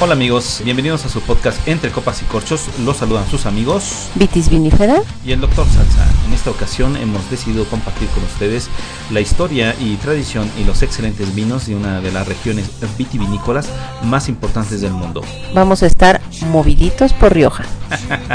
[0.00, 2.68] Hola amigos, bienvenidos a su podcast Entre Copas y Corchos.
[2.84, 5.66] Los saludan sus amigos Vitis Vinifera y el Dr.
[5.66, 6.06] Salsa.
[6.24, 8.70] En esta ocasión hemos decidido compartir con ustedes
[9.10, 13.70] la historia y tradición y los excelentes vinos de una de las regiones vitivinícolas
[14.04, 15.22] más importantes del mundo.
[15.52, 16.20] Vamos a estar
[16.52, 17.64] moviditos por Rioja.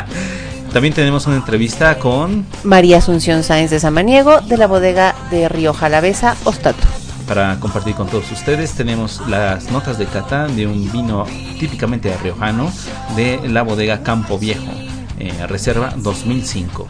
[0.74, 5.86] También tenemos una entrevista con María Asunción Sáenz de Samaniego de la bodega de Rioja
[5.86, 8.74] Alavesa, Ostato para compartir con todos ustedes.
[8.74, 11.26] Tenemos las notas de cata de un vino
[11.60, 12.72] típicamente riojano
[13.16, 14.72] de la bodega Campo Viejo,
[15.20, 16.88] eh, Reserva 2005.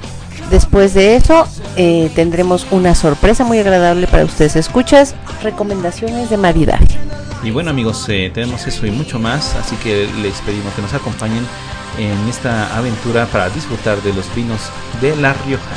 [0.50, 4.55] Después de eso eh, tendremos una sorpresa muy agradable para ustedes.
[4.55, 6.86] Escuchas recomendaciones de maridaje.
[7.44, 10.94] Y bueno amigos, eh, tenemos eso y mucho más, así que les pedimos que nos
[10.94, 11.46] acompañen
[11.98, 14.62] en esta aventura para disfrutar de los vinos
[15.02, 15.76] de La Rioja.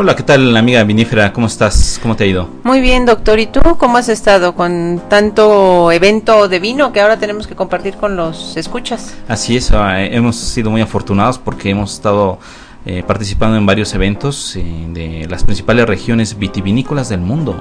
[0.00, 1.32] Hola, ¿qué tal amiga vinífera?
[1.32, 1.98] ¿Cómo estás?
[2.00, 2.48] ¿Cómo te ha ido?
[2.62, 3.40] Muy bien, doctor.
[3.40, 7.94] ¿Y tú cómo has estado con tanto evento de vino que ahora tenemos que compartir
[7.96, 9.16] con los escuchas?
[9.26, 12.38] Así es, ah, hemos sido muy afortunados porque hemos estado
[12.86, 17.60] eh, participando en varios eventos eh, de las principales regiones vitivinícolas del mundo.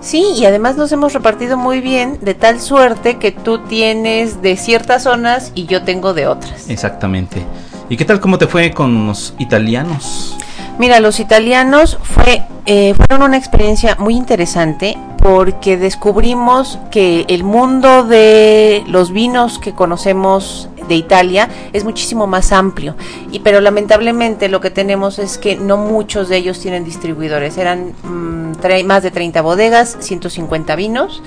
[0.00, 4.56] Sí, y además nos hemos repartido muy bien, de tal suerte que tú tienes de
[4.56, 6.70] ciertas zonas y yo tengo de otras.
[6.70, 7.44] Exactamente.
[7.90, 10.38] ¿Y qué tal cómo te fue con los italianos?
[10.80, 18.04] Mira, los italianos fue, eh, fueron una experiencia muy interesante porque descubrimos que el mundo
[18.04, 22.96] de los vinos que conocemos de Italia es muchísimo más amplio.
[23.32, 27.56] Y pero lamentablemente lo que tenemos es que no muchos de ellos tienen distribuidores.
[27.56, 31.22] Eran mm, más de 30 bodegas 150 vinos.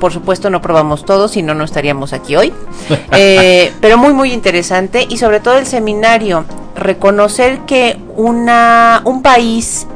[0.00, 2.52] Por supuesto no probamos todos, si no, no estaríamos aquí hoy.
[3.14, 5.06] Eh, pero muy, muy interesante.
[5.08, 9.86] Y sobre todo el seminario, reconocer que una, un país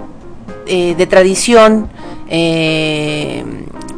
[0.67, 1.89] eh, de tradición
[2.28, 3.42] eh,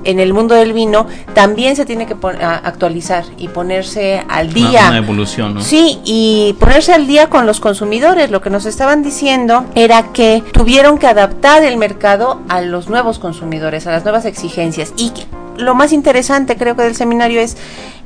[0.05, 4.87] en el mundo del vino también se tiene que actualizar y ponerse al día.
[4.89, 5.63] Una, evolución, ¿no?
[5.63, 8.31] Sí, y ponerse al día con los consumidores.
[8.31, 13.19] Lo que nos estaban diciendo era que tuvieron que adaptar el mercado a los nuevos
[13.19, 15.13] consumidores, a las nuevas exigencias y
[15.59, 17.57] lo más interesante creo que del seminario es,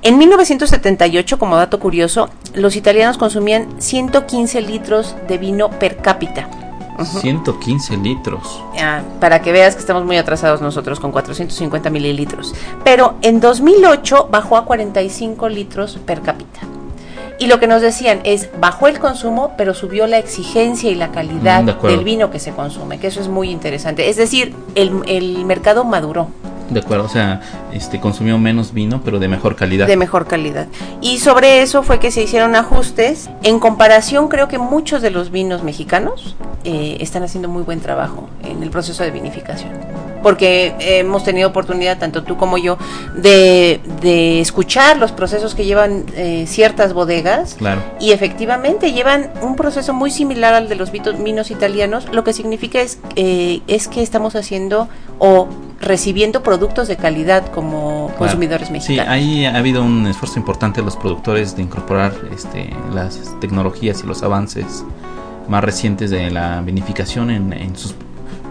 [0.02, 6.48] en 1978, como dato curioso, los italianos consumían 115 litros de vino per cápita.
[7.04, 8.62] 115 litros.
[9.20, 12.54] para que veas que estamos muy atrasados nosotros con 450 mililitros.
[12.84, 16.60] Pero en 2008 bajó a 45 litros per cápita.
[17.38, 21.10] Y lo que nos decían es, bajó el consumo, pero subió la exigencia y la
[21.10, 24.08] calidad mm, del vino que se consume, que eso es muy interesante.
[24.08, 26.28] Es decir, el, el mercado maduró.
[26.70, 27.40] De acuerdo, o sea,
[27.72, 29.86] este consumió menos vino, pero de mejor calidad.
[29.86, 30.66] De mejor calidad.
[31.00, 33.28] Y sobre eso fue que se hicieron ajustes.
[33.42, 38.28] En comparación, creo que muchos de los vinos mexicanos eh, están haciendo muy buen trabajo
[38.44, 39.72] en el proceso de vinificación.
[40.22, 42.78] Porque hemos tenido oportunidad, tanto tú como yo,
[43.16, 43.80] de,
[44.40, 47.54] escuchar los procesos que llevan eh, ciertas bodegas.
[47.54, 47.82] Claro.
[47.98, 52.06] Y efectivamente llevan un proceso muy similar al de los vinos italianos.
[52.12, 55.48] Lo que significa es, eh, es que estamos haciendo o
[55.82, 59.04] recibiendo productos de calidad como consumidores mexicanos.
[59.04, 64.02] Sí, ahí ha habido un esfuerzo importante de los productores de incorporar este, las tecnologías
[64.02, 64.84] y los avances
[65.48, 67.94] más recientes de la vinificación en, en sus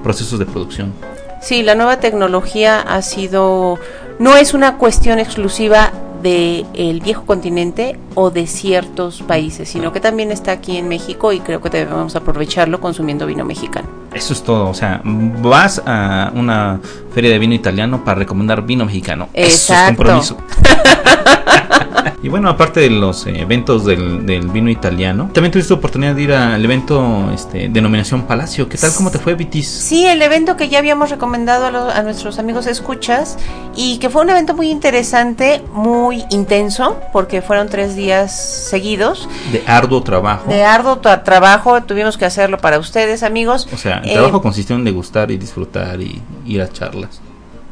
[0.03, 0.93] procesos de producción.
[1.41, 3.79] Sí, la nueva tecnología ha sido,
[4.19, 9.99] no es una cuestión exclusiva del el viejo continente o de ciertos países, sino que
[9.99, 14.00] también está aquí en México y creo que debemos aprovecharlo consumiendo vino mexicano.
[14.13, 16.79] Eso es todo, o sea, vas a una
[17.13, 19.29] feria de vino italiano para recomendar vino mexicano.
[19.33, 20.37] Eso es compromiso.
[22.23, 24.21] y bueno, aparte de los eventos del,
[24.51, 28.67] vino italiano, también tuviste oportunidad de ir al evento este, Denominación Palacio.
[28.69, 28.91] ¿Qué tal?
[28.95, 29.67] ¿Cómo te fue, Vitis?
[29.67, 33.37] Sí, el evento que ya habíamos recomendado a, a nuestros amigos escuchas
[33.75, 38.35] y que fue un evento muy interesante, muy intenso, porque fueron tres días
[38.69, 39.27] seguidos.
[39.51, 40.49] De arduo trabajo.
[40.49, 43.67] De arduo trabajo, tuvimos que hacerlo para ustedes, amigos.
[43.73, 47.21] O sea, el trabajo eh, consistió en degustar y disfrutar y ir a charlas.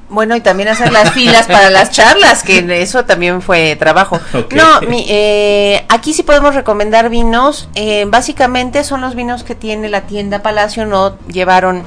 [0.09, 4.19] Bueno, y también hacer las filas para las charlas, que eso también fue trabajo.
[4.51, 7.69] No, eh, aquí sí podemos recomendar vinos.
[7.75, 11.83] Eh, básicamente son los vinos que tiene la tienda Palacio, no llevaron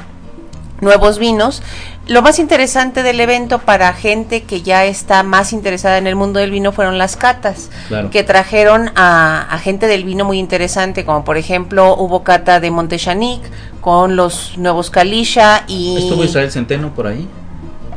[0.80, 1.62] nuevos vinos.
[2.06, 6.40] Lo más interesante del evento para gente que ya está más interesada en el mundo
[6.40, 7.70] del vino fueron las catas,
[8.10, 13.40] que trajeron a, gente del vino muy interesante, como por ejemplo hubo cata de Montechanic
[13.80, 15.96] con los nuevos Calisha y...
[15.98, 17.28] ¿Estuvo Israel Centeno por ahí?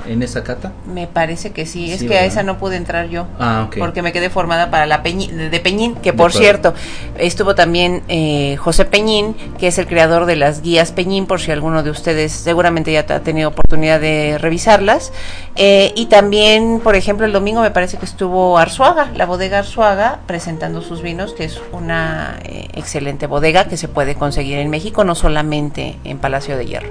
[0.07, 0.71] En esa cata?
[0.93, 3.27] Me parece que sí, es Sí, que a esa no pude entrar yo.
[3.39, 3.67] Ah.
[3.77, 6.73] Porque me quedé formada para la Peñi- de Peñín, que por cierto,
[7.17, 11.51] estuvo también eh, José Peñín, que es el creador de las guías Peñín, por si
[11.51, 15.11] alguno de ustedes seguramente ya ha tenido oportunidad de revisarlas.
[15.55, 20.19] Eh, y también, por ejemplo, el domingo me parece que estuvo Arzuaga, la bodega Arzuaga,
[20.27, 25.03] presentando sus vinos, que es una eh, excelente bodega que se puede conseguir en México,
[25.03, 26.89] no solamente en Palacio de Hierro.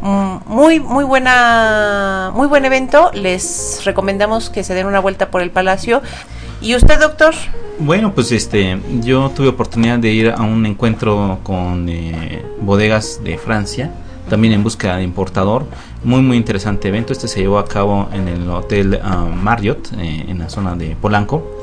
[0.00, 3.10] Mm, Muy, muy buena, muy buen evento.
[3.14, 6.02] Les recomendamos que se den una vuelta por el Palacio.
[6.60, 7.32] ¿Y usted, doctor?
[7.78, 13.38] Bueno, pues este, yo tuve oportunidad de ir a un encuentro con eh, bodegas de
[13.38, 13.90] Francia,
[14.28, 15.64] también en búsqueda de importador.
[16.04, 17.14] Muy, muy interesante evento.
[17.14, 20.94] Este se llevó a cabo en el Hotel ah, Marriott, eh, en la zona de
[20.94, 21.62] Polanco.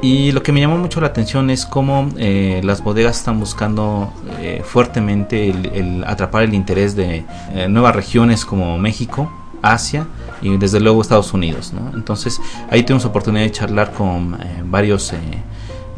[0.00, 4.12] Y lo que me llamó mucho la atención es cómo eh, las bodegas están buscando
[4.40, 9.32] eh, fuertemente el, atrapar el interés de eh, nuevas regiones como México,
[9.62, 10.06] Asia
[10.42, 11.72] y desde luego Estados Unidos.
[11.72, 11.90] ¿no?
[11.94, 12.40] Entonces
[12.70, 15.18] ahí tuvimos oportunidad de charlar con eh, varios eh,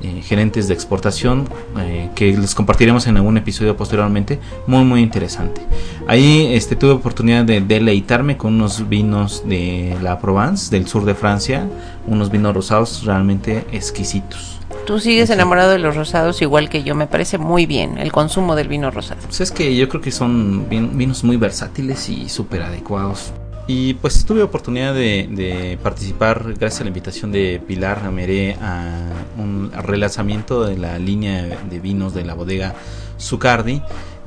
[0.02, 1.46] eh, gerentes de exportación
[1.78, 4.38] eh, que les compartiremos en algún episodio posteriormente.
[4.66, 5.60] Muy muy interesante.
[6.08, 11.14] Ahí este, tuve oportunidad de deleitarme con unos vinos de la Provence, del sur de
[11.14, 11.66] Francia,
[12.06, 14.56] unos vinos rosados realmente exquisitos.
[14.86, 15.34] Tú sigues Sí.
[15.34, 16.94] enamorado de los rosados igual que yo.
[16.94, 19.20] Me parece muy bien el consumo del vino rosado.
[19.26, 23.32] Pues es que yo creo que son vin- vinos muy versátiles y súper adecuados.
[23.72, 28.98] Y pues tuve oportunidad de, de participar, gracias a la invitación de Pilar Meré, a
[29.38, 32.74] un relanzamiento de la línea de vinos de la bodega
[33.20, 33.80] Zucardi,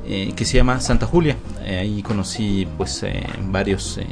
[0.06, 1.36] eh, que se llama Santa Julia.
[1.62, 4.06] Eh, ahí conocí pues eh, varios eh,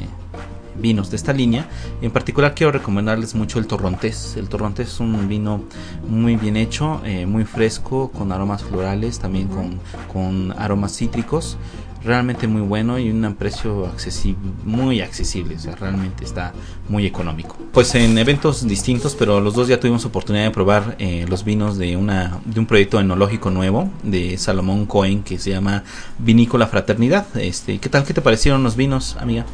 [0.79, 1.67] vinos de esta línea.
[2.03, 4.35] En particular quiero recomendarles mucho el Torrontés.
[4.37, 5.63] El Torrontés es un vino
[6.07, 9.79] muy bien hecho, eh, muy fresco, con aromas florales, también con,
[10.13, 11.57] con aromas cítricos.
[12.05, 16.53] Realmente muy bueno y un precio accesible, muy accesible, o sea, realmente está
[16.89, 17.57] muy económico.
[17.71, 21.77] Pues en eventos distintos, pero los dos ya tuvimos oportunidad de probar eh, los vinos
[21.77, 25.83] de una de un proyecto enológico nuevo de Salomón Cohen que se llama
[26.19, 27.25] Vinícola Fraternidad.
[27.37, 28.03] Este, ¿qué tal?
[28.03, 29.45] ¿Qué te parecieron los vinos, amiga?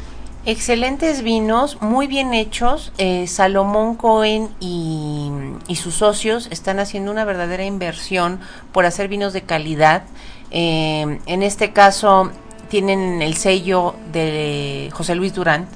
[0.46, 2.92] Excelentes vinos, muy bien hechos.
[2.96, 5.30] Eh, Salomón Cohen y,
[5.74, 8.40] sus socios están haciendo una verdadera inversión
[8.72, 10.04] por hacer vinos de calidad.
[10.50, 12.30] Eh, en este caso
[12.70, 15.68] tienen el sello de José Luis Durán,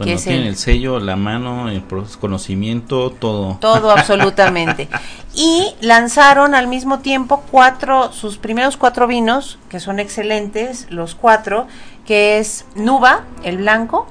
[0.00, 1.82] Bueno, es tienen el, el sello, la mano, el
[2.20, 3.58] conocimiento, todo.
[3.60, 4.88] todo absolutamente.
[5.32, 11.68] Y lanzaron al mismo tiempo cuatro, sus primeros cuatro vinos, que son excelentes, los cuatro,
[12.04, 14.08] que es Nuba, el blanco,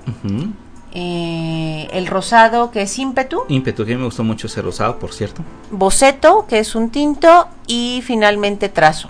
[0.93, 4.97] eh, el rosado, que es ímpetu, Ímpetu, que a mí me gustó mucho ese rosado,
[4.97, 5.43] por cierto.
[5.71, 9.09] boceto, que es un tinto, y finalmente trazo.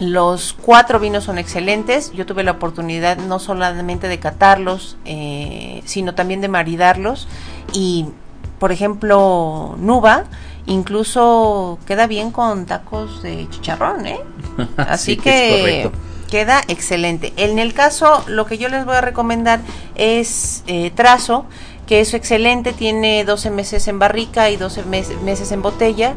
[0.00, 2.12] Los cuatro vinos son excelentes.
[2.12, 7.28] Yo tuve la oportunidad no solamente de catarlos, eh, sino también de maridarlos.
[7.72, 8.06] Y,
[8.58, 10.24] por ejemplo, Nuba
[10.66, 14.20] incluso queda bien con tacos de chicharrón, ¿eh?
[14.76, 15.90] Así Sí, que es
[16.30, 17.32] queda excelente.
[17.36, 19.60] En el caso, lo que yo les voy a recomendar
[19.94, 21.44] es eh, trazo,
[21.86, 26.14] que es excelente, tiene 12 meses en barrica y 12 mes- meses en botella,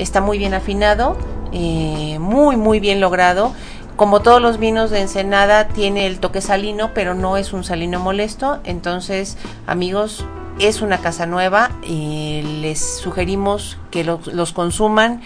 [0.00, 1.16] está muy bien afinado,
[1.52, 3.52] eh, muy muy bien logrado.
[3.96, 8.00] Como todos los vinos de Ensenada, tiene el toque salino, pero no es un salino
[8.00, 8.60] molesto.
[8.64, 9.36] Entonces,
[9.66, 10.24] amigos,
[10.58, 15.20] es una casa nueva y les sugerimos que los, consuman.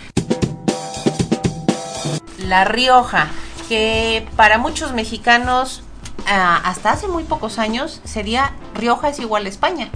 [2.39, 3.29] La Rioja,
[3.69, 5.83] que para muchos mexicanos,
[6.27, 9.91] ah, hasta hace muy pocos años, sería Rioja es igual a España.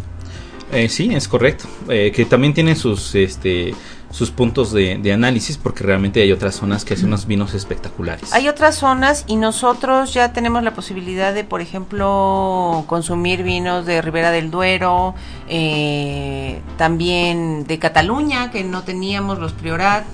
[0.72, 1.66] Eh, sí, es correcto.
[1.88, 3.74] Eh, que también tiene sus, este,
[4.10, 8.32] sus puntos de, de análisis, porque realmente hay otras zonas que hacen unos vinos espectaculares.
[8.32, 14.00] Hay otras zonas y nosotros ya tenemos la posibilidad de, por ejemplo, consumir vinos de
[14.00, 15.14] Ribera del Duero,
[15.48, 20.04] eh, también de Cataluña, que no teníamos los Priorat,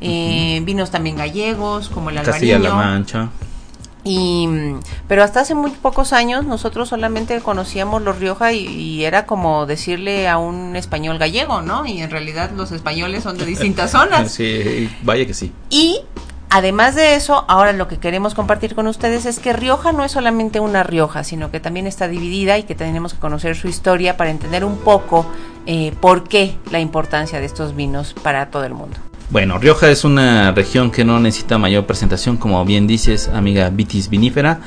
[0.00, 2.74] eh, vinos también gallegos, como el Castilla-La.
[2.74, 3.28] Mancha.
[4.04, 4.48] Y,
[5.06, 9.64] pero hasta hace muy pocos años nosotros solamente conocíamos los Rioja y, y era como
[9.66, 11.86] decirle a un español gallego, ¿no?
[11.86, 14.32] Y en realidad los españoles son de distintas zonas.
[14.32, 15.52] Sí, vaya que sí.
[15.70, 16.00] Y
[16.50, 20.12] además de eso, ahora lo que queremos compartir con ustedes es que Rioja no es
[20.12, 24.16] solamente una Rioja, sino que también está dividida y que tenemos que conocer su historia
[24.16, 25.26] para entender un poco
[25.66, 28.96] eh, por qué la importancia de estos vinos para todo el mundo.
[29.32, 34.10] Bueno, Rioja es una región que no necesita mayor presentación, como bien dices, amiga Vitis
[34.10, 34.60] vinífera.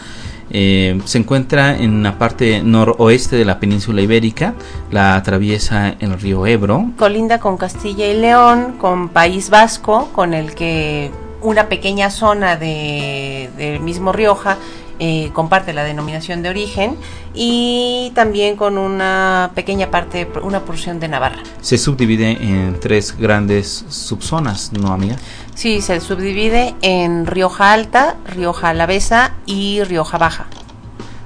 [0.49, 4.55] Eh, se encuentra en la parte noroeste de la península ibérica,
[4.89, 6.89] la atraviesa el río Ebro.
[6.97, 11.11] Colinda con Castilla y León, con País Vasco, con el que
[11.43, 14.57] una pequeña zona de, del mismo Rioja
[14.97, 16.95] eh, comparte la denominación de origen
[17.33, 21.43] y también con una pequeña parte, una porción de Navarra.
[21.59, 25.17] Se subdivide en tres grandes subzonas, ¿no, amiga?
[25.53, 30.45] Sí, se subdivide en Rioja Alta, Rioja Alavesa y Rioja Baja.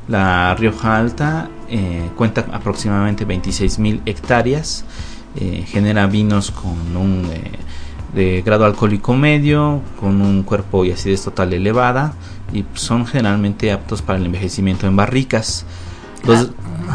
[0.07, 4.83] La Rioja Alta eh, cuenta aproximadamente 26.000 hectáreas,
[5.35, 7.29] eh, genera vinos con un
[8.15, 12.15] de grado alcohólico medio, con un cuerpo y acidez total elevada
[12.53, 15.65] y son generalmente aptos para el envejecimiento en barricas.
[16.27, 16.45] Ah,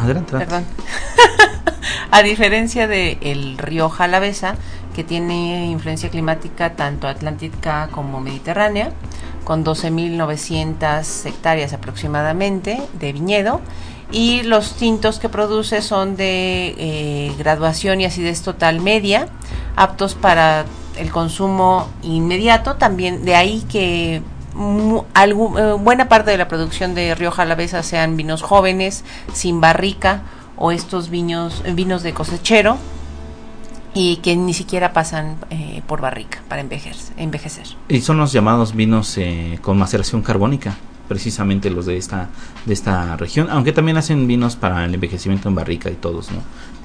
[0.02, 0.64] adelante, Perdón.
[2.11, 4.54] A diferencia del el río Jalavesa,
[4.94, 8.92] que tiene influencia climática tanto atlántica como mediterránea,
[9.44, 13.61] con 12.900 hectáreas aproximadamente de viñedo,
[14.12, 19.28] y los tintos que produce son de eh, graduación y acidez total media,
[19.76, 24.23] aptos para el consumo inmediato, también de ahí que
[24.56, 30.23] eh, buena parte de la producción de Rioja Alavesa sean vinos jóvenes, sin barrica
[30.56, 32.78] o estos vinos, vinos de cosechero
[33.94, 37.66] y que ni siquiera pasan eh, por barrica para envejecer, envejecer.
[37.88, 40.76] Y son los llamados vinos eh, con maceración carbónica,
[41.08, 42.28] precisamente los de esta,
[42.66, 46.38] de esta región, aunque también hacen vinos para el envejecimiento en barrica y todos, ¿no?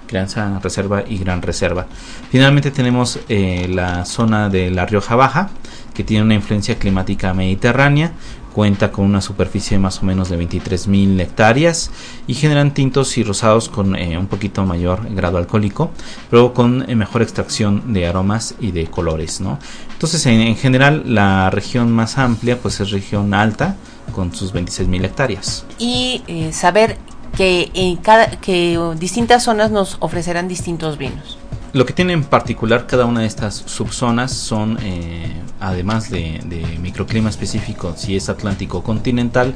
[0.10, 1.86] Crianza reserva y gran reserva.
[2.32, 5.52] Finalmente tenemos eh, la zona de la Rioja Baja,
[5.94, 8.14] que tiene una influencia climática mediterránea,
[8.52, 11.92] cuenta con una superficie más o menos de 23.000 hectáreas
[12.26, 15.92] y generan tintos y rosados con eh, un poquito mayor grado alcohólico,
[16.32, 19.40] pero con eh, mejor extracción de aromas y de colores.
[19.42, 19.60] ¿no?
[19.94, 23.76] Entonces, en, general, la región más amplia pues es región alta
[24.12, 25.66] con sus 26.000 hectáreas.
[25.78, 26.98] Y saber
[27.40, 31.38] que, en cada, que distintas zonas nos ofrecerán distintos vinos.
[31.72, 35.32] Lo que tiene en particular cada una de estas subzonas son, eh,
[35.62, 36.42] además de,
[36.82, 39.54] microclima específico, si es atlántico o continental,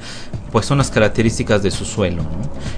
[0.49, 2.23] pues son las características de su suelo.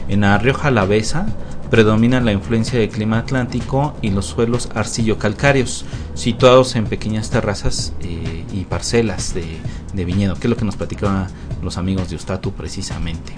[0.07, 1.27] En la Rioja Alavesa
[1.69, 8.45] predomina la influencia del clima atlántico y los suelos arcillo-calcáreos, situados en pequeñas terrazas eh,
[8.53, 11.27] y parcelas de, viñedo, que es lo que nos platicaban
[11.61, 13.33] los amigos de Ustatu precisamente.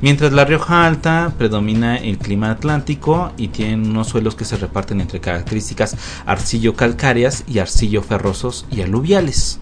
[0.00, 5.00] Mientras la Rioja Alta predomina el clima atlántico y tiene unos suelos que se reparten
[5.00, 5.96] entre características
[6.26, 9.60] arcillo-calcáreas y arcillo-ferrosos y aluviales.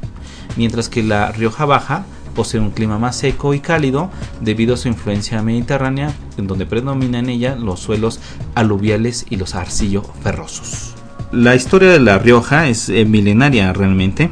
[0.56, 2.04] Mientras que la Rioja Baja
[2.38, 7.25] posee un clima más seco y cálido debido a su influencia mediterránea, en donde predominan
[7.25, 8.21] en ella los suelos
[8.54, 10.95] aluviales y los arcillo-ferrosos.
[11.33, 14.30] La historia de La Rioja es eh, milenaria realmente.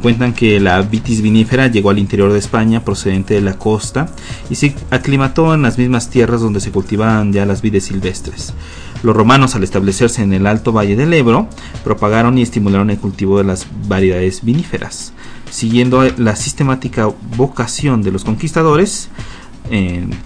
[0.00, 4.08] Cuentan que la vitis vinífera llegó al interior de España procedente de la costa
[4.48, 8.54] y se aclimató en las mismas tierras donde se cultivaban ya las vides silvestres.
[9.02, 11.48] Los romanos al establecerse en el alto valle del Ebro
[11.84, 15.12] propagaron y estimularon el cultivo de las variedades viníferas.
[15.50, 19.08] Siguiendo la sistemática vocación de los conquistadores,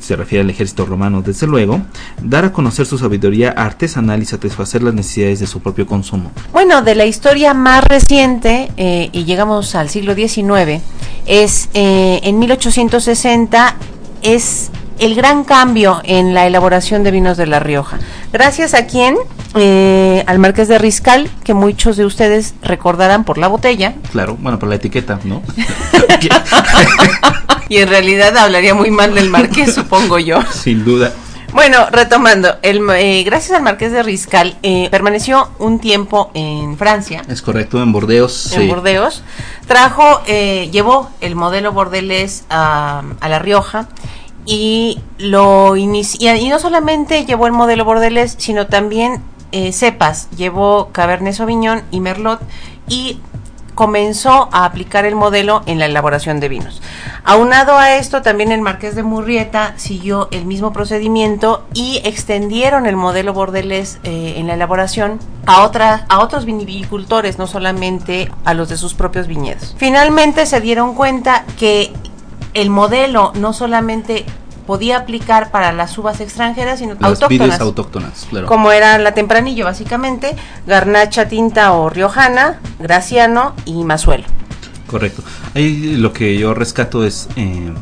[0.00, 1.83] se refiere al ejército romano desde luego,
[2.23, 6.31] dar a conocer su sabiduría artesanal y satisfacer las necesidades de su propio consumo.
[6.52, 10.81] Bueno, de la historia más reciente, eh, y llegamos al siglo XIX,
[11.26, 13.76] es eh, en 1860,
[14.23, 17.99] es el gran cambio en la elaboración de vinos de La Rioja.
[18.33, 19.17] Gracias a quién?
[19.55, 23.95] Eh, al Marqués de Riscal, que muchos de ustedes recordarán por la botella.
[24.11, 25.43] Claro, bueno, por la etiqueta, ¿no?
[27.69, 30.41] y en realidad hablaría muy mal del Marqués, supongo yo.
[30.53, 31.13] Sin duda.
[31.53, 37.23] Bueno, retomando, el, eh, gracias al Marqués de Riscal, eh, permaneció un tiempo en Francia.
[37.29, 38.53] Es correcto, en Bordeos.
[38.53, 39.23] En Bordeos.
[39.67, 43.87] Trajo, llevó el modelo bordelés a, a La Rioja
[44.45, 49.23] y lo y no solamente llevó el modelo bordelés, sino también
[49.53, 52.41] eh, cepas, llevó Cabernet Sauvignon y Merlot
[52.89, 53.21] y
[53.75, 56.83] comenzó a aplicar el modelo en la elaboración de vinos.
[57.25, 62.97] Aunado a esto, también el Marqués de Murrieta siguió el mismo procedimiento y extendieron el
[62.97, 65.63] modelo bordelés eh, en la elaboración a,
[66.09, 69.75] a otros vinicultores, no solamente a los de sus propios viñedos.
[69.79, 71.93] Finalmente se dieron cuenta que
[72.54, 74.25] el modelo no solamente
[74.66, 78.47] podía aplicar para las uvas extranjeras, sino las autóctonas, autóctonas claro.
[78.47, 84.25] como era la tempranillo básicamente, garnacha tinta o riojana, graciano y mazuelo.
[84.87, 85.23] Correcto.
[85.54, 87.73] Ahí lo que yo rescato es eh,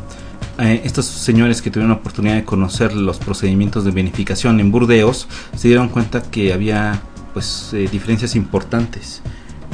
[0.59, 5.27] eh, estos señores que tuvieron la oportunidad de conocer los procedimientos de vinificación en Burdeos
[5.55, 7.01] se dieron cuenta que había
[7.33, 9.21] pues eh, diferencias importantes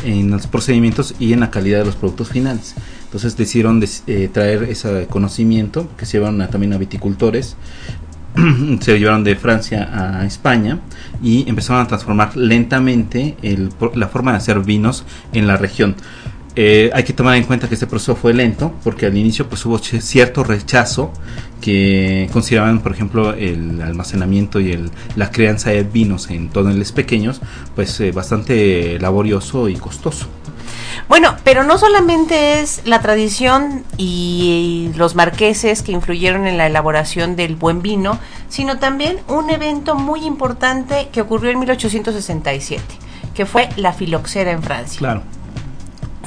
[0.03, 2.75] en los procedimientos y en la calidad de los productos finales.
[3.07, 7.55] Entonces decidieron eh, traer ese conocimiento que se llevaron también a viticultores,
[8.81, 10.79] se llevaron de Francia a España
[11.23, 13.37] y empezaron a transformar lentamente
[13.95, 15.95] la forma de hacer vinos en la región.
[16.59, 19.63] Eh, hay que tomar en cuenta que este proceso fue lento porque al inicio pues
[19.67, 21.13] hubo cierto rechazo
[21.61, 27.41] que consideraban por ejemplo el almacenamiento y el, la crianza de vinos en tonelales pequeños
[27.75, 30.25] pues eh, bastante laborioso y costoso.
[31.07, 37.35] Bueno, pero no solamente es la tradición y, los marqueses que influyeron en la elaboración
[37.35, 42.83] del buen vino, sino también un evento muy importante que ocurrió en 1867,
[43.35, 44.97] que fue la filoxera en Francia.
[44.97, 45.36] Claro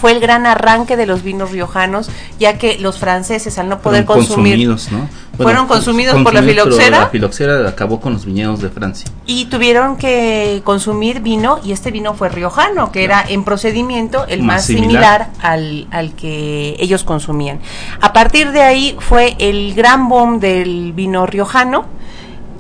[0.01, 4.05] fue el gran arranque de los vinos riojanos, ya que los franceses al no poder
[4.05, 5.09] consumir consumidos, ¿no?
[5.37, 7.01] fueron consumidos, por la filoxera.
[7.01, 9.11] La filoxera acabó con los viñedos de Francia.
[9.27, 14.43] Y tuvieron que consumir vino y este vino fue riojano, que era en procedimiento el
[14.43, 17.61] más, similar, al, al que ellos consumían.
[18.01, 21.87] A partir de ahí fue el gran boom del vino riojano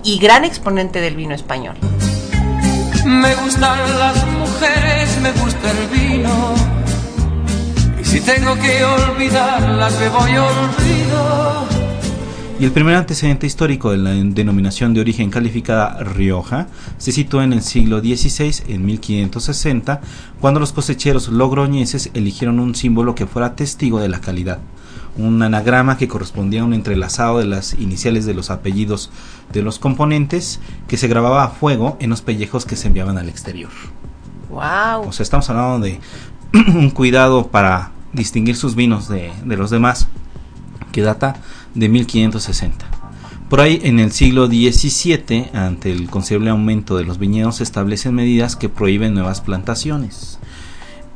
[0.03, 1.77] y gran exponente del vino español.
[3.05, 6.60] Me gustan las mujeres, me gusta el vino
[8.21, 11.67] si tengo que olvidarlas, me voy olvido.
[12.59, 16.67] Y el primer antecedente histórico de la denominación de origen calificada Rioja
[16.99, 20.01] se situó en el siglo XVI, en 1560,
[20.41, 24.59] cuando los cosecheros logroñeses eligieron un símbolo que fuera testigo de la calidad,
[25.17, 29.11] un anagrama que correspondía a un entrelazado de las iniciales de los apellidos
[29.53, 33.31] de los componentes que se grababa a fuego en los pellejos que se enviaban al
[33.31, 33.71] exterior.
[34.51, 35.09] Wow.
[35.09, 35.99] O sea, estamos hablando de
[36.53, 40.09] un cuidado para distinguir sus vinos de, los demás,
[40.93, 41.37] que data
[41.75, 42.87] de 1560.
[43.49, 48.15] Por ahí en el siglo XVII, ante el considerable aumento de los viñedos, se establecen
[48.15, 50.40] medidas que prohíben nuevas plantaciones.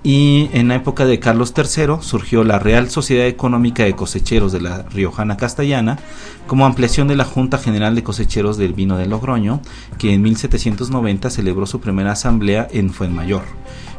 [0.06, 4.60] Y en la época de Carlos III surgió la Real Sociedad Económica de Cosecheros de
[4.60, 5.98] la Riojana Castellana
[6.46, 9.62] como ampliación de la Junta General de Cosecheros del Vino de Logroño,
[9.96, 13.44] que en 1790 celebró su primera asamblea en Fuenmayor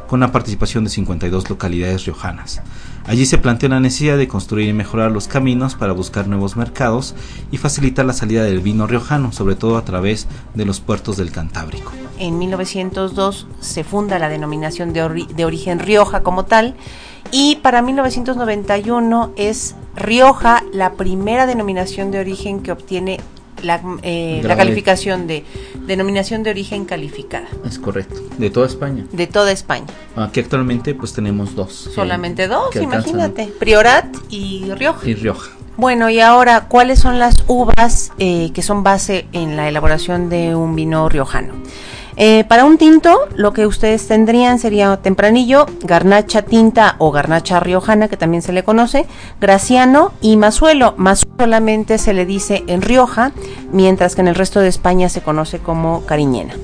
[0.06, 2.62] con la participación de 52 localidades riojanas.
[3.06, 7.16] Allí se planteó la necesidad de construir y mejorar los caminos para buscar nuevos mercados
[7.50, 11.32] y facilitar la salida del vino riojano, sobre todo a través de los puertos del
[11.32, 11.92] Cantábrico.
[12.18, 16.74] En 1902 se funda la denominación de, de origen Rioja como tal
[17.30, 23.18] y para 1991 es Rioja la primera denominación de origen que obtiene
[23.62, 25.44] la, eh, la calificación de
[25.86, 27.48] denominación de origen calificada.
[27.64, 29.06] Es correcto, de toda España.
[29.12, 29.86] De toda España.
[30.14, 31.90] Aquí actualmente pues tenemos dos.
[31.94, 33.46] Solamente dos, imagínate.
[33.58, 35.08] Priorat y Rioja.
[35.08, 35.50] Y Rioja.
[35.76, 40.54] Bueno, y ahora, ¿cuáles son las uvas eh, que son base en la elaboración de
[40.54, 41.52] un vino riojano?
[42.18, 48.08] Eh, para un tinto, lo que ustedes tendrían sería tempranillo, garnacha tinta o garnacha riojana,
[48.08, 49.04] que también se le conoce,
[49.38, 50.94] graciano y mazuelo.
[50.96, 53.32] Más solamente se le dice en Rioja,
[53.70, 56.54] mientras que en el resto de España se conoce como cariñena.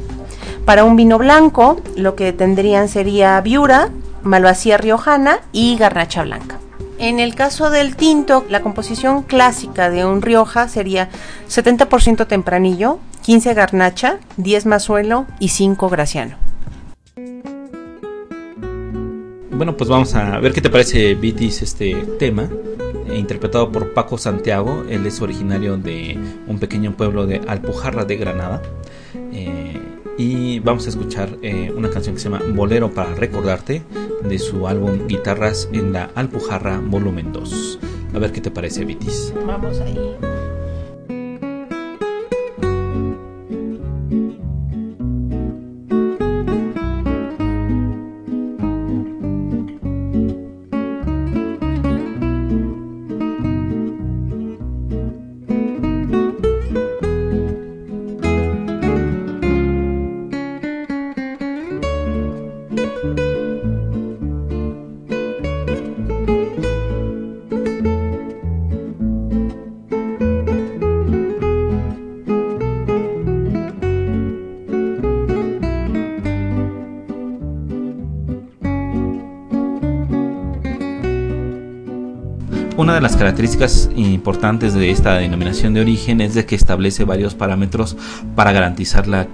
[0.65, 3.91] Para un vino blanco, lo que tendrían sería viura,
[4.23, 6.59] malvasía riojana y garnacha blanca.
[6.99, 11.11] En el caso del tinto, la composición clásica de un Rioja sería
[11.49, 16.37] 70% tempranillo, 15 garnacha, 10 mazuelo y 5 graciano.
[19.51, 22.49] Bueno, pues vamos a ver qué te parece, Vitis, este tema,
[23.09, 24.85] eh, interpretado por Paco Santiago.
[24.89, 28.61] Él es originario de un pequeño pueblo de Alpujarra de Granada.
[29.33, 29.81] Eh,
[30.19, 33.83] y vamos a escuchar eh, una canción que se llama Bolero para recordarte
[34.25, 37.79] de su álbum Guitarras en la Alpujarra Volumen 2.
[38.15, 39.33] A ver qué te parece, Vitis.
[39.47, 40.32] Vamos ahí.
[82.93, 87.35] Una de las características importantes de esta denominación de origen es de que establece varios
[87.35, 87.97] parámetros
[88.37, 89.29] para garantizar la,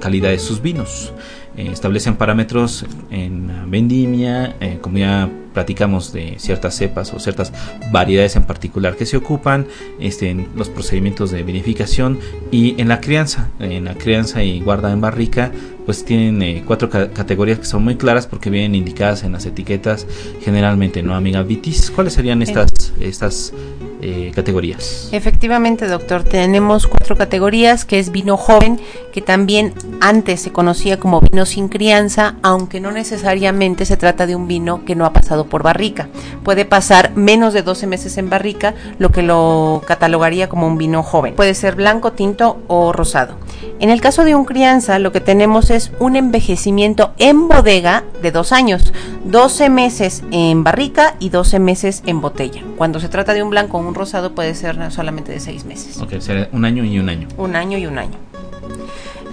[0.00, 1.12] calidad de sus vinos.
[1.56, 7.52] Eh, establecen parámetros en vendimia, eh, como ya platicamos de ciertas cepas o ciertas
[7.92, 9.68] variedades en particular que se ocupan,
[10.00, 12.18] este, en los procedimientos de vinificación
[12.50, 13.50] y en la crianza.
[13.60, 15.52] En la crianza y guarda en barrica,
[15.86, 20.06] pues tienen eh, cuatro categorías que son muy claras porque vienen indicadas en las etiquetas
[20.42, 21.90] generalmente, ¿no, amiga Vitis?
[21.92, 23.52] ¿Cuáles serían estas, estas
[24.02, 25.08] eh, categorías.
[25.12, 28.78] Efectivamente, doctor, tenemos cuatro categorías, que es vino joven,
[29.12, 34.36] que también antes se conocía como vino sin crianza, aunque no necesariamente se trata de
[34.36, 36.08] un vino que no ha pasado por barrica.
[36.44, 41.02] Puede pasar menos de 12 meses en barrica, lo que lo catalogaría como un vino
[41.02, 41.34] joven.
[41.34, 43.36] Puede ser blanco, tinto o rosado.
[43.78, 48.30] En el caso de un crianza, lo que tenemos es un envejecimiento en bodega de
[48.30, 48.92] dos años,
[49.24, 52.62] 12 meses en barrica y 12 meses en botella.
[52.76, 56.00] Cuando se trata de un blanco un rosado puede ser solamente de seis meses.
[56.00, 57.28] Ok, será un año y un año.
[57.36, 58.18] Un año y un año.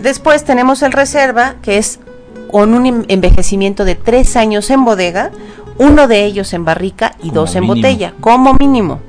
[0.02, 2.00] Después tenemos el reserva, que es
[2.52, 5.32] con un envejecimiento de tres años en bodega,
[5.78, 7.76] uno de ellos en barrica y Como dos en mínimo.
[7.76, 9.00] botella, como mínimo.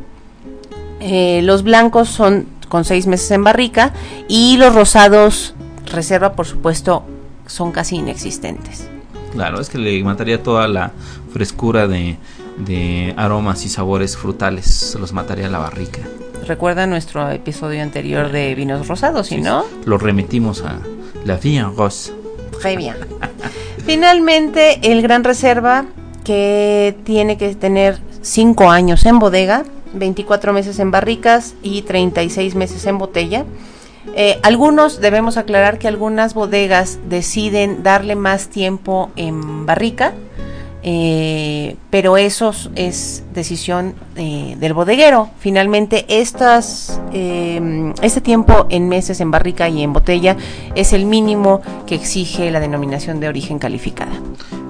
[1.00, 3.92] Eh, los blancos son con seis meses en barrica
[4.28, 5.54] y los rosados
[5.92, 7.04] reserva, por supuesto,
[7.46, 8.88] son casi inexistentes.
[9.32, 10.92] Claro, es que le mataría toda la
[11.32, 12.16] frescura de,
[12.56, 16.00] de aromas y sabores frutales, se los mataría a la barrica.
[16.46, 19.64] Recuerda nuestro episodio anterior de vinos rosados, ¿sí Sí, no?
[19.86, 20.78] Lo remitimos a
[21.24, 22.12] la Vía Rose.
[22.60, 22.96] Très bien.
[23.84, 25.86] Finalmente, el Gran Reserva,
[26.24, 29.64] que tiene que tener 5 años en bodega,
[29.94, 33.44] 24 meses en barricas y 36 meses en botella.
[34.16, 40.14] Eh, algunos, debemos aclarar que algunas bodegas deciden darle más tiempo en barrica,
[40.86, 45.30] eh, pero eso es- decisión eh, del bodeguero.
[45.38, 50.36] Finalmente, estas, eh, este tiempo en meses en barrica y en botella
[50.74, 54.12] es el mínimo que exige la denominación de origen calificada.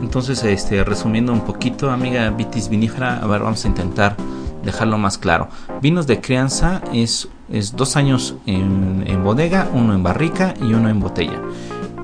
[0.02, 4.16] Entonces, este, resumiendo un poquito, amiga Vitis vinífera, a ver, vamos a intentar
[4.64, 5.48] dejarlo más claro.
[5.82, 10.88] Vinos de crianza es, es dos años en, en bodega, uno en barrica y uno
[10.88, 11.38] en botella.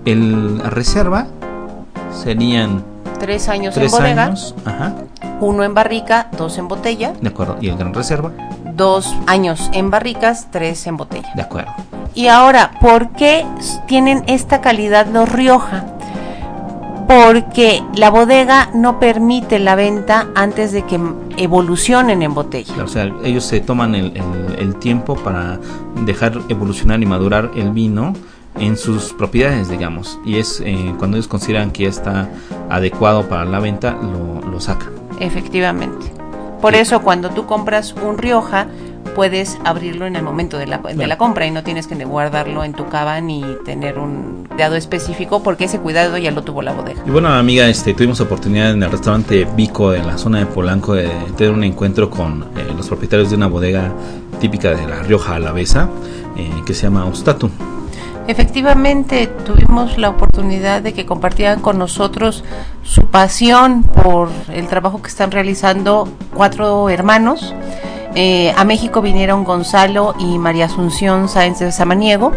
[0.04, 1.28] El reserva
[2.12, 2.84] serían
[3.20, 4.94] Tres años tres en bodega, años, ajá,
[5.40, 8.32] uno en barrica, dos en botella, de acuerdo, y el gran reserva,
[8.74, 11.28] dos años en barricas, tres en botella.
[11.34, 11.70] de acuerdo.
[12.14, 13.44] Y ahora, ¿por qué
[13.86, 15.84] tienen esta calidad los Rioja?
[17.06, 20.98] Porque la bodega no permite la venta antes de que
[21.36, 22.84] evolucionen en botella.
[22.84, 25.58] O sea, ellos se toman el, el- el tiempo para
[26.04, 28.12] dejar evolucionar y madurar el vino
[28.58, 30.18] en sus propiedades, digamos.
[30.24, 32.28] Y es eh, cuando ellos consideran que ya está
[32.68, 34.90] adecuado para la venta, lo, lo sacan.
[35.20, 36.06] Efectivamente.
[36.60, 36.80] Por Sí.
[36.80, 38.66] eso cuando tú compras un Rioja,
[39.14, 41.08] puedes abrirlo en el momento de la, de Claro.
[41.08, 45.42] la compra y no tienes que guardarlo en tu cava ni tener un cuidado específico
[45.42, 47.02] porque ese cuidado ya lo tuvo la bodega.
[47.06, 50.94] Y bueno, amiga, este, tuvimos oportunidad en el restaurante Vico, en la zona de Polanco,
[50.94, 53.90] de tener un encuentro con eh, los propietarios de una bodega
[54.38, 55.88] típica de La Rioja Alavesa,
[56.36, 57.50] eh, que se llama Ostatu.
[58.30, 62.44] Efectivamente, tuvimos la oportunidad de que compartieran con nosotros
[62.84, 67.52] su pasión por el trabajo que están realizando cuatro hermanos.
[68.14, 72.30] Eh, a México vinieron Gonzalo y María Asunción Sáenz de Samaniego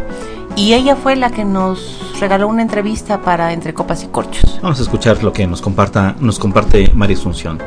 [0.55, 4.59] y ella fue la que nos regaló una entrevista para Entre Copas y Corchos.
[4.63, 7.61] Vamos a escuchar lo que nos comparta, nos comparte María Asunción.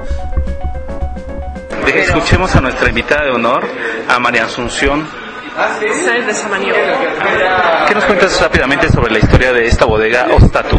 [1.95, 3.65] Escuchemos a nuestra invitada de honor,
[4.09, 5.26] a María Asunción.
[7.89, 10.79] ¿Qué nos cuentas rápidamente sobre la historia de esta bodega Ostatu?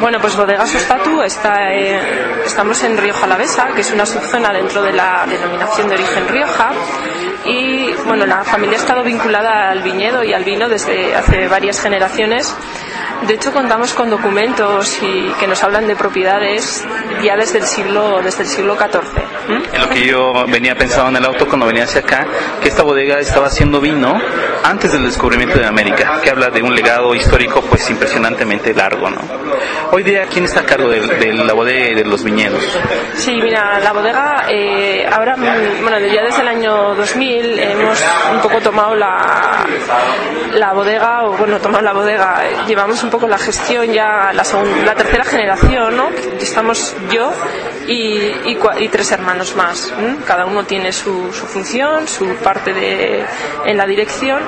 [0.00, 2.00] Bueno, pues Bodegas Ostatu está, eh,
[2.46, 6.70] estamos en Rioja Alavesa, que es una subzona dentro de la denominación de origen Rioja.
[7.44, 11.80] Y bueno, la familia ha estado vinculada al viñedo y al vino desde hace varias
[11.82, 12.56] generaciones.
[13.26, 16.82] De hecho, contamos con documentos y que nos hablan de propiedades
[17.22, 19.22] ya desde el siglo, desde el siglo XIV.
[19.48, 19.62] ¿m?
[19.70, 22.26] En lo que yo venía pensando en el auto cuando venía hacia acá,
[22.62, 24.18] que esta bodega estaba haciendo vino
[24.64, 29.20] antes del descubrimiento de América, que habla de un legado histórico pues impresionantemente largo, ¿no?
[29.92, 31.00] Hoy día, ¿quién está a cargo de,
[31.34, 32.62] la bodega y de los viñedos?
[33.16, 38.40] Sí, mira, la bodega, eh, ahora, mm, bueno, ya desde el año 2000 hemos un
[38.40, 39.64] poco tomado la,
[40.54, 44.44] la bodega, o bueno, tomado la bodega, llevamos un poco la gestión ya, la,
[44.84, 46.10] la tercera generación, ¿no?
[46.40, 47.32] Estamos yo
[47.86, 49.92] y, y, y tres hermanos más.
[49.98, 50.16] ¿m?
[50.26, 53.24] Cada uno tiene su, su función, su parte de,
[53.64, 54.40] en la dirección.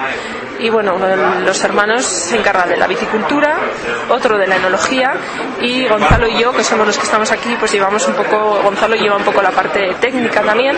[0.61, 3.57] Y bueno, uno de los hermanos se encarga de la viticultura,
[4.09, 5.13] otro de la enología
[5.61, 8.95] y Gonzalo y yo, que somos los que estamos aquí, pues llevamos un poco, Gonzalo
[8.95, 10.77] lleva un poco la parte técnica también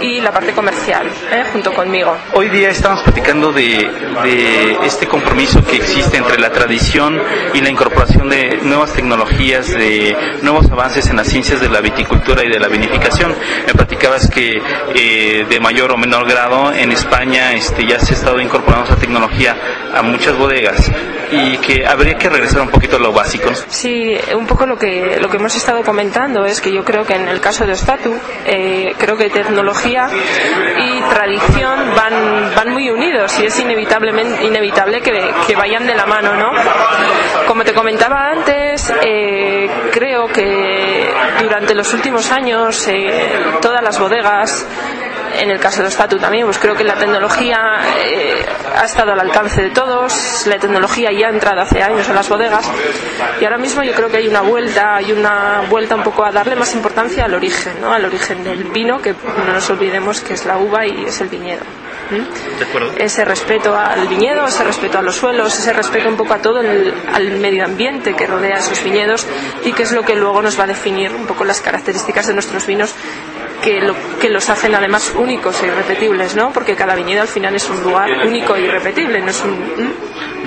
[0.00, 1.44] y la parte comercial, ¿eh?
[1.52, 2.16] junto conmigo.
[2.34, 3.90] Hoy día estamos platicando de,
[4.22, 7.20] de este compromiso que existe entre la tradición
[7.52, 12.44] y la incorporación de nuevas tecnologías, de nuevos avances en las ciencias de la viticultura
[12.44, 13.34] y de la vinificación.
[13.66, 14.60] Me platicabas que
[14.94, 18.96] eh, de mayor o menor grado en España este, ya se ha estado incorporando esa
[18.96, 19.56] tecnología.
[19.94, 20.90] a muchas bodegas
[21.32, 23.50] y que habría que regresar un poquito a lo básico.
[23.68, 27.14] Sí, un poco lo que, lo que hemos estado comentando es que yo creo que
[27.14, 28.12] en el caso de Ostatu,
[28.44, 30.08] eh, creo que tecnología
[30.78, 35.12] y tradición van, van muy unidos y es inevitablemente, inevitable que,
[35.46, 36.50] que vayan de la mano, ¿no?
[37.46, 44.66] Como te comentaba antes, eh, creo que durante los últimos años eh, todas las bodegas
[45.38, 47.56] en el caso de Statu también, pues creo que la tecnología
[48.04, 48.44] eh,
[48.76, 52.28] ha estado al alcance de todos, la tecnología ya ha entrado hace años en las
[52.28, 52.68] bodegas
[53.40, 56.32] y ahora mismo yo creo que hay una vuelta, hay una vuelta un poco a
[56.32, 57.92] darle más importancia al origen, ¿no?
[57.92, 59.12] al origen del vino, que
[59.46, 61.64] no nos olvidemos que es la uva y es el viñedo.
[62.98, 66.60] Ese respeto al viñedo, ese respeto a los suelos, ese respeto un poco a todo
[66.60, 69.26] el al medio ambiente que rodea esos viñedos
[69.64, 72.34] y que es lo que luego nos va a definir un poco las características de
[72.34, 72.94] nuestros vinos
[73.62, 76.52] que, lo, que los hacen además únicos e irrepetibles, ¿no?
[76.52, 79.94] Porque cada viñedo al final es un lugar único e irrepetible, no es un...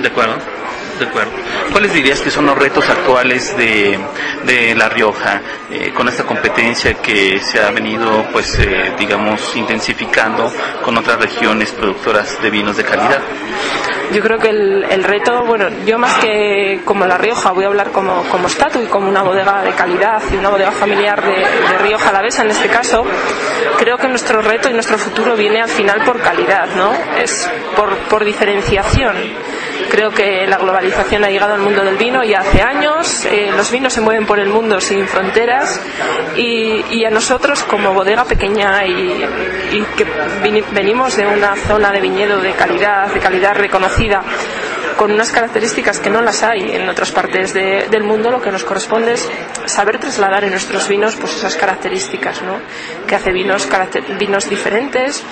[0.02, 0.63] De acuerdo.
[0.98, 1.32] De acuerdo.
[1.72, 3.98] ¿Cuáles dirías que son los retos actuales de,
[4.44, 10.52] de La Rioja eh, con esta competencia que se ha venido, pues, eh, digamos, intensificando
[10.82, 13.20] con otras regiones productoras de vinos de calidad?
[14.12, 17.68] Yo creo que el, el, reto, bueno, yo más que como La Rioja, voy a
[17.68, 21.32] hablar como, como Statu y como una bodega de calidad y una bodega familiar de,
[21.32, 23.04] de Rioja Alavesa en este caso,
[23.78, 26.92] creo que nuestro reto y nuestro futuro viene al final por calidad, ¿no?
[27.18, 29.16] Es por, por diferenciación.
[29.90, 33.70] Creo que la globalización ha llegado al mundo del vino ya hace años, eh, los
[33.70, 35.80] vinos se mueven por el mundo sin fronteras.
[36.36, 39.24] Y, y a nosotros como bodega pequeña y,
[39.72, 40.04] y que
[40.72, 44.22] venimos de una zona de viñedo de calidad, de calidad reconocida,
[44.96, 48.50] con unas características que no las hay en otras partes de, del mundo, lo que
[48.50, 49.28] nos corresponde es
[49.66, 52.58] saber trasladar en nuestros vinos pues esas características, ¿no?
[53.06, 53.68] Que hace vinos,
[54.18, 55.22] vinos diferentes,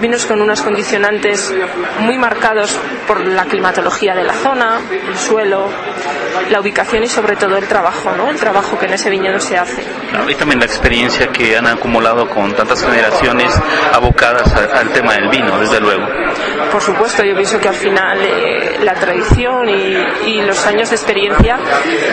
[0.00, 1.52] vinos con unas condicionantes
[2.00, 5.68] muy marcados por la climatología de la zona, el suelo,
[6.50, 8.30] la ubicación y sobre todo el trabajo, ¿no?
[8.30, 9.82] El trabajo que en ese viñedo se hace.
[10.28, 13.52] y también la experiencia que han acumulado con tantas generaciones
[13.92, 16.06] abocadas al tema del vino, desde luego.
[16.70, 19.96] Por supuesto, yo pienso que al final eh, la tradición y,
[20.26, 21.58] y, los años de experiencia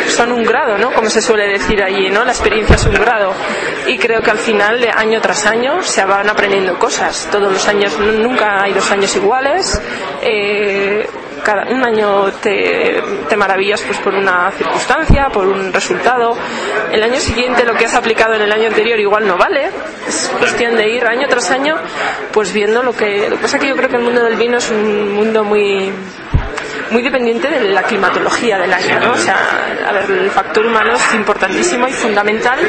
[0.08, 0.92] son un grado, ¿no?
[0.92, 2.24] Como se suele decir allí, ¿no?
[2.24, 3.34] La experiencia es un grado.
[3.88, 7.28] Y creo que al final, de año tras año, se van aprendiendo cosas.
[7.32, 9.82] Todos los años, nunca hay dos años iguales.
[10.22, 11.08] Eh,
[11.44, 16.36] cada, un año te, te, maravillas pues por una circunstancia, por un resultado.
[16.92, 19.70] El año siguiente lo que has aplicado en el año anterior igual no vale.
[20.08, 21.76] Es cuestión de ir año tras año
[22.32, 23.30] pues viendo lo que...
[23.30, 25.92] Lo que pasa que yo creo que el mundo del vino es un mundo muy
[26.92, 29.12] muy dependiente de la climatología del año.
[29.12, 29.38] O sea,
[29.88, 32.60] a ver, el factor humano es importantísimo y fundamental,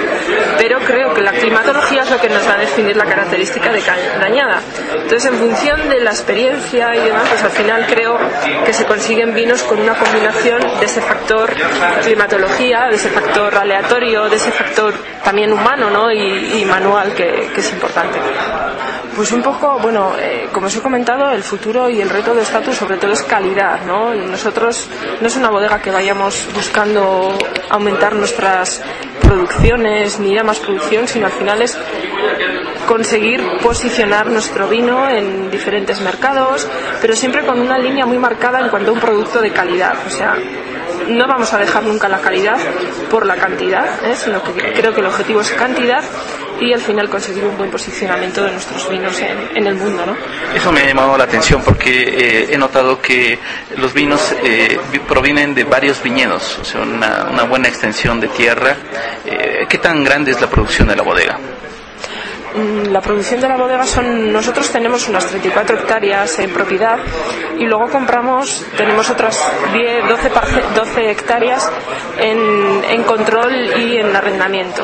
[0.58, 3.82] pero creo que la climatología es lo que nos va a definir la característica de
[4.20, 4.60] dañada.
[4.94, 8.18] Entonces, en función de la experiencia y demás, pues al final creo
[8.64, 11.52] que se consiguen vinos con una combinación de ese factor
[12.02, 16.10] climatología, de ese factor aleatorio, de ese factor también humano, ¿no?
[16.12, 18.18] Y, manual que es importante.
[19.20, 22.40] Pues un poco, bueno, eh, como os he comentado, el futuro y el reto de
[22.40, 24.14] estatus sobre todo es calidad, ¿no?
[24.14, 24.88] Nosotros
[25.20, 27.36] no es una bodega que vayamos buscando
[27.68, 28.80] aumentar nuestras
[29.20, 31.76] producciones ni ir a más producción, sino al final es
[32.88, 36.66] conseguir posicionar nuestro vino en diferentes mercados,
[37.02, 39.96] pero siempre con una línea muy marcada en cuanto a un producto de calidad.
[40.06, 40.34] O sea,
[41.08, 42.56] no vamos a dejar nunca la calidad
[43.10, 44.16] por la cantidad, ¿eh?
[44.16, 46.02] sino que creo que el objetivo es cantidad
[46.60, 49.18] y al final conseguir un buen posicionamiento de nuestros vinos
[49.54, 50.04] en, el mundo.
[50.06, 50.16] ¿no?
[50.54, 53.38] Eso me ha llamado la atención porque eh, he notado que
[53.76, 58.76] los vinos eh, provienen de varios viñedos, o sea, una, una buena extensión de tierra.
[59.24, 61.38] Eh, ¿Qué tan grande es la producción de la bodega?
[62.90, 66.98] La producción de la bodega son nosotros tenemos unas 34 hectáreas en propiedad
[67.58, 69.38] y luego compramos tenemos otras
[69.72, 70.30] 10 12,
[70.74, 71.70] 12 hectáreas
[72.18, 74.82] en, en, control y en arrendamiento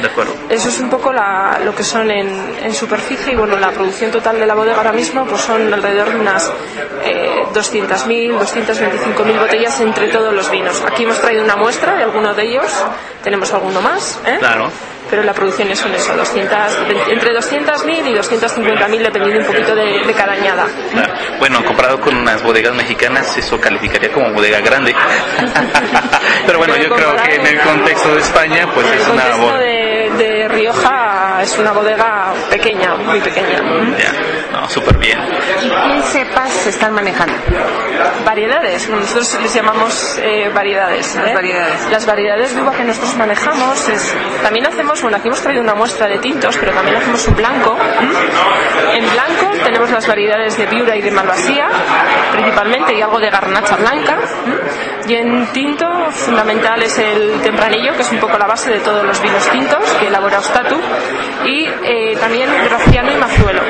[0.00, 0.34] de acuerdo.
[0.48, 2.28] Eso es un poco la, lo que son en,
[2.62, 6.10] en, superficie y bueno la producción total de la bodega ahora mismo pues son alrededor
[6.10, 6.50] de unas
[7.04, 10.82] eh, 200.000 225.000 botellas entre todos los vinos.
[10.86, 12.84] Aquí hemos traído una muestra de alguno de ellos
[13.22, 14.36] tenemos alguno más ¿eh?
[14.38, 14.70] claro
[15.10, 16.56] pero la producción son eso, 200,
[17.10, 20.66] entre 200.000 y 250.000 dependiendo un poquito de, de cada añada.
[20.92, 21.14] Claro.
[21.38, 24.92] Bueno, comparado con unas bodegas mexicanas, eso calificaría como bodega grande.
[26.46, 29.58] pero bueno, pero yo creo que en el contexto de España, pues es una bodega.
[29.58, 33.60] De, de Rioja es una bodega pequeña, muy pequeña.
[33.98, 34.12] Ya,
[34.52, 35.18] no, súper bien.
[35.62, 37.34] ¿Y qué cepas se están manejando?
[38.24, 41.22] Variedades, nosotros les llamamos eh, variedades, ¿eh?
[41.24, 41.90] Las variedades.
[41.90, 45.74] Las variedades de uva que nosotros manejamos es, también hacemos, bueno, aquí hemos traído una
[45.74, 47.74] muestra de tintos, pero también hacemos un blanco.
[47.74, 48.96] ¿Mm?
[48.96, 51.68] En blanco tenemos las variedades de Viura y de Malvasía,
[52.32, 54.18] principalmente, y algo de garnacha blanca.
[55.06, 59.04] Y en tinto, fundamental es el tempranillo, que es un poco la base de todos
[59.04, 60.76] los vinos tintos que elabora Ostatu,
[61.44, 63.60] y eh, también graciano y mazuelo.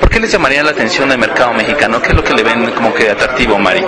[0.00, 2.00] ¿Por qué les llamaría la atención el mercado mexicano?
[2.00, 3.84] ¿Qué es lo que le ven como que atractivo, Mari?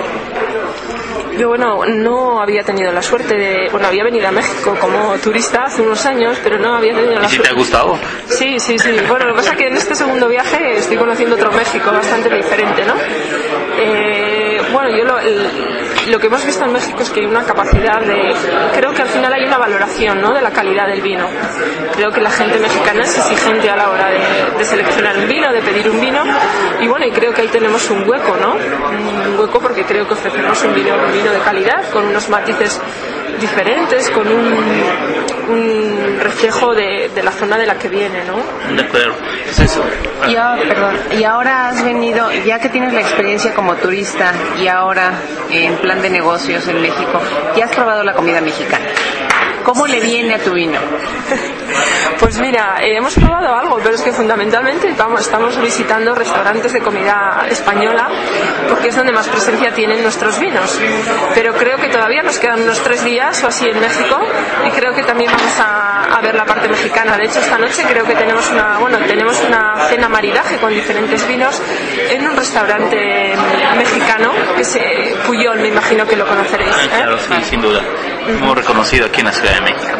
[1.37, 3.69] Yo, bueno, no había tenido la suerte de.
[3.71, 7.25] Bueno, había venido a México como turista hace unos años, pero no había tenido la
[7.25, 7.49] ¿Y si suerte.
[7.49, 7.97] te ha gustado?
[8.27, 8.91] Sí, sí, sí.
[9.07, 12.29] Bueno, lo que pasa es que en este segundo viaje estoy conociendo otro México bastante
[12.35, 12.93] diferente, ¿no?
[13.79, 15.47] Eh, bueno, yo lo, el-
[16.07, 18.33] lo que hemos visto en México es que hay una capacidad de...
[18.73, 20.33] Creo que al final hay una valoración, ¿no?
[20.33, 21.27] De la calidad del vino.
[21.95, 25.61] Creo que la gente mexicana es exigente a la hora de, seleccionar un vino, de
[25.61, 26.23] pedir un vino.
[26.79, 28.53] Y bueno, y creo que ahí tenemos un hueco, ¿no?
[28.53, 32.79] Un hueco porque creo que ofrecemos un vino, un vino de calidad, con unos matices
[33.39, 34.53] diferentes, con un,
[35.49, 38.37] un reflejo de, de la zona de la que viene, ¿no?
[38.75, 39.15] De acuerdo.
[40.29, 44.67] Y ahora, perdón, y ahora has venido, ya que tienes la experiencia como turista y
[44.67, 45.13] ahora
[45.51, 47.19] en plan de negocios en México,
[47.55, 48.85] ya has probado la comida mexicana.
[49.63, 50.79] ¿Cómo le viene a tu vino?
[52.19, 56.79] Pues mira, eh, hemos probado algo, pero es que fundamentalmente vamos, estamos visitando restaurantes de
[56.81, 58.09] comida española
[58.69, 60.79] porque es donde más presencia tienen nuestros vinos.
[61.33, 64.19] Pero creo que todavía nos quedan unos tres días o así en México
[64.67, 67.17] y creo que también vamos a, a ver la parte mexicana.
[67.17, 71.27] De hecho, esta noche creo que tenemos una, bueno, tenemos una cena maridaje con diferentes
[71.27, 71.61] vinos
[72.09, 73.33] en un restaurante
[73.77, 76.71] mexicano que se Puyol, me imagino que lo conoceréis.
[76.75, 76.89] ah, ¿eh?
[76.89, 77.81] claro, sí, sin duda.
[78.39, 79.97] Muy reconocido aquí en la Ciudad de México.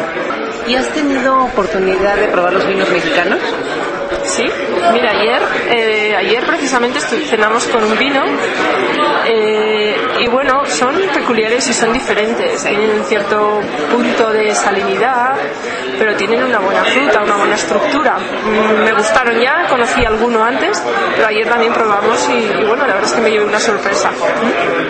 [0.66, 3.40] ¿Y has tenido oportunidad de probar los vinos mexicanos?
[4.24, 4.48] Sí,
[4.92, 8.22] mira, ayer, eh, ayer precisamente cenamos con un vino
[9.26, 12.62] eh, y bueno, son peculiares y son diferentes.
[12.62, 15.34] Tienen un cierto punto de salinidad,
[15.98, 18.16] pero tienen una buena fruta, una buena estructura.
[18.18, 20.82] Mm, Me gustaron ya, conocí alguno antes,
[21.16, 24.10] pero ayer también probamos y, y bueno, la verdad es que me llevé una sorpresa.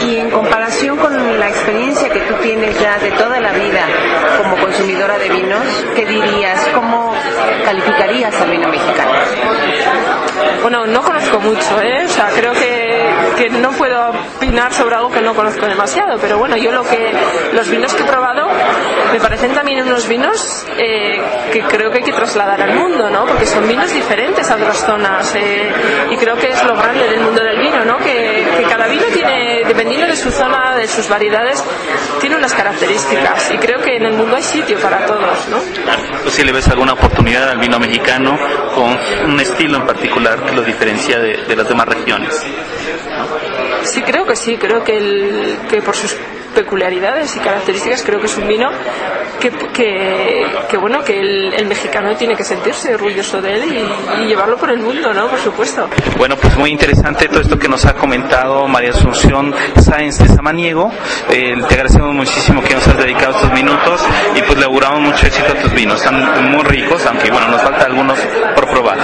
[0.00, 3.86] Y en comparación con la experiencia que tú tienes ya de toda la vida
[4.52, 5.64] como consumidora de vinos,
[5.96, 6.68] ¿qué dirías?
[6.74, 7.14] ¿Cómo
[7.64, 9.12] calificarías al vino mexicano?
[10.60, 12.04] Bueno, no conozco mucho, ¿eh?
[12.04, 16.38] O sea, creo que, que no puedo opinar sobre algo que no conozco demasiado, pero
[16.38, 17.12] bueno, yo lo que,
[17.52, 18.46] los vinos que he probado
[19.12, 21.20] me parecen también unos vinos eh,
[21.52, 23.26] que creo que hay que trasladar al mundo, ¿no?
[23.26, 25.72] Porque son vinos diferentes a otras zonas eh,
[26.10, 27.98] y creo que es lo grande del mundo del vino, ¿no?
[27.98, 31.62] Que, cada vino tiene, dependiendo de su zona, de sus variedades,
[32.20, 35.58] tiene unas características y creo que en el mundo sitio para todos, ¿no?
[36.24, 38.36] ¿Tú sí le ves alguna oportunidad al vino mexicano
[38.74, 38.96] con
[39.32, 42.44] un estilo en particular que lo diferencia de, de las demás regiones?
[43.84, 46.16] Sí, creo que sí, creo que, el, que por sus
[46.52, 48.70] peculiaridades y características creo que es un vino
[49.40, 53.64] que, que, que bueno, que el, el mexicano tiene que sentirse orgulloso de él
[54.18, 55.26] y, y llevarlo por el mundo, ¿no?
[55.28, 55.88] Por supuesto.
[56.16, 60.92] Bueno, pues muy interesante todo esto que nos ha comentado María Asunción Sáenz de Samaniego.
[61.30, 64.00] Eh, te agradecemos muchísimo que nos has dedicado estos minutos
[64.36, 65.96] y pues le auguramos mucho éxito a tus vinos.
[66.04, 68.18] Están muy ricos, aunque bueno, nos falta algunos
[68.54, 68.98] por probar.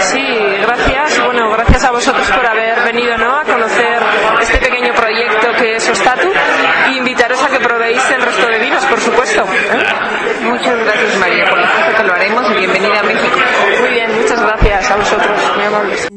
[0.00, 0.22] Sí,
[0.62, 1.24] gracias.
[1.24, 3.38] Bueno, gracias a vosotros por haber venido, ¿no?
[3.38, 4.02] A conocer
[4.40, 6.28] este pequeño proyecto que es Ostatu
[7.90, 9.40] el resto de vinos, por supuesto.
[9.42, 10.42] ¿eh?
[10.42, 13.36] Muchas gracias María, por supuesto que lo haremos y bienvenida a México.
[13.80, 16.08] Muy bien, muchas gracias a vosotros, muy amables.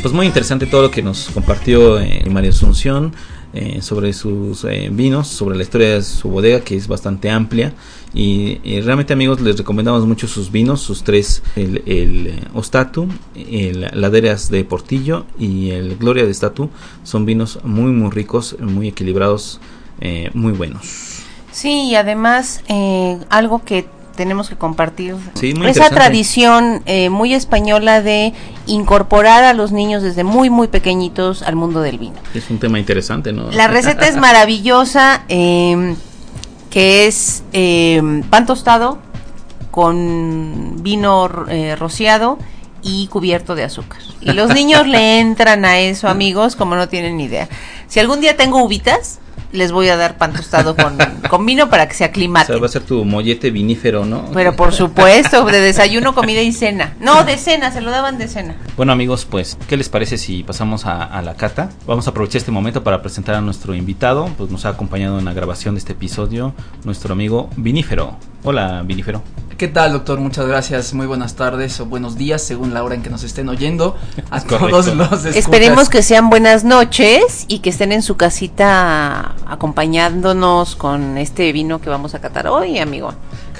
[0.00, 3.14] Pues muy interesante todo lo que nos compartió eh, María Asunción
[3.54, 7.72] eh, sobre sus eh, vinos, sobre la historia de su bodega que es bastante amplia
[8.12, 14.50] y, realmente amigos les recomendamos mucho sus vinos, sus tres, el, el Ostatu, el Laderas
[14.50, 16.70] de Portillo y el Gloria de Estatu,
[17.02, 19.60] son vinos muy muy ricos, muy equilibrados,
[20.00, 21.22] eh, muy buenos.
[21.50, 28.00] Sí, y además eh, algo que tenemos que compartir Sí, esa tradición eh, muy española
[28.00, 28.32] de
[28.66, 32.16] incorporar a los niños desde muy muy pequeñitos al mundo del vino.
[32.34, 33.50] Es un tema interesante, ¿no?
[33.50, 35.96] La receta es maravillosa, eh,
[36.70, 38.98] que es eh, pan tostado
[39.70, 42.38] con vino eh, rociado
[42.82, 43.98] y cubierto de azúcar.
[44.20, 47.48] Y los niños le entran a eso, amigos, como no tienen ni idea.
[47.88, 49.18] Si algún día tengo uvitas,
[49.54, 50.98] les voy a dar pan tostado con,
[51.30, 52.60] con vino para que se O sea, aclimaten.
[52.62, 54.30] va a ser tu mollete vinífero, ¿no?
[54.34, 56.94] Pero por supuesto, de desayuno, comida y cena.
[57.00, 58.56] No, de cena, se lo daban de cena.
[58.76, 61.70] Bueno amigos, pues, ¿qué les parece si pasamos a, a la cata?
[61.86, 65.24] Vamos a aprovechar este momento para presentar a nuestro invitado, pues nos ha acompañado en
[65.24, 66.52] la grabación de este episodio
[66.84, 68.16] nuestro amigo Vinífero.
[68.42, 69.22] Hola Vinífero.
[69.56, 70.18] ¿Qué tal, doctor?
[70.18, 70.94] Muchas gracias.
[70.94, 73.96] Muy buenas tardes o buenos días, según la hora en que nos estén oyendo.
[74.28, 74.68] A Es correcto.
[74.68, 75.36] todos los escuchas.
[75.36, 81.80] Esperemos que sean buenas noches y que estén en su casita acompañándonos con este vino
[81.80, 83.14] que vamos a catar hoy, amigo.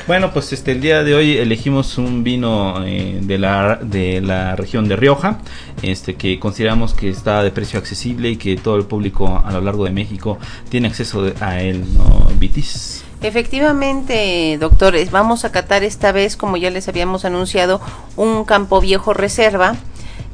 [0.08, 4.56] Bueno, pues este el día de hoy elegimos un vino eh, de la de la
[4.56, 5.38] región de Rioja,
[5.82, 9.60] este que consideramos que está de precio accesible y que todo el público a lo
[9.60, 10.38] largo de México
[10.68, 12.28] tiene acceso a él, ¿no?
[12.36, 13.03] Vitis.
[13.24, 17.80] Efectivamente, doctores, vamos a catar esta vez, como ya les habíamos anunciado,
[18.16, 19.76] un Campo Viejo Reserva,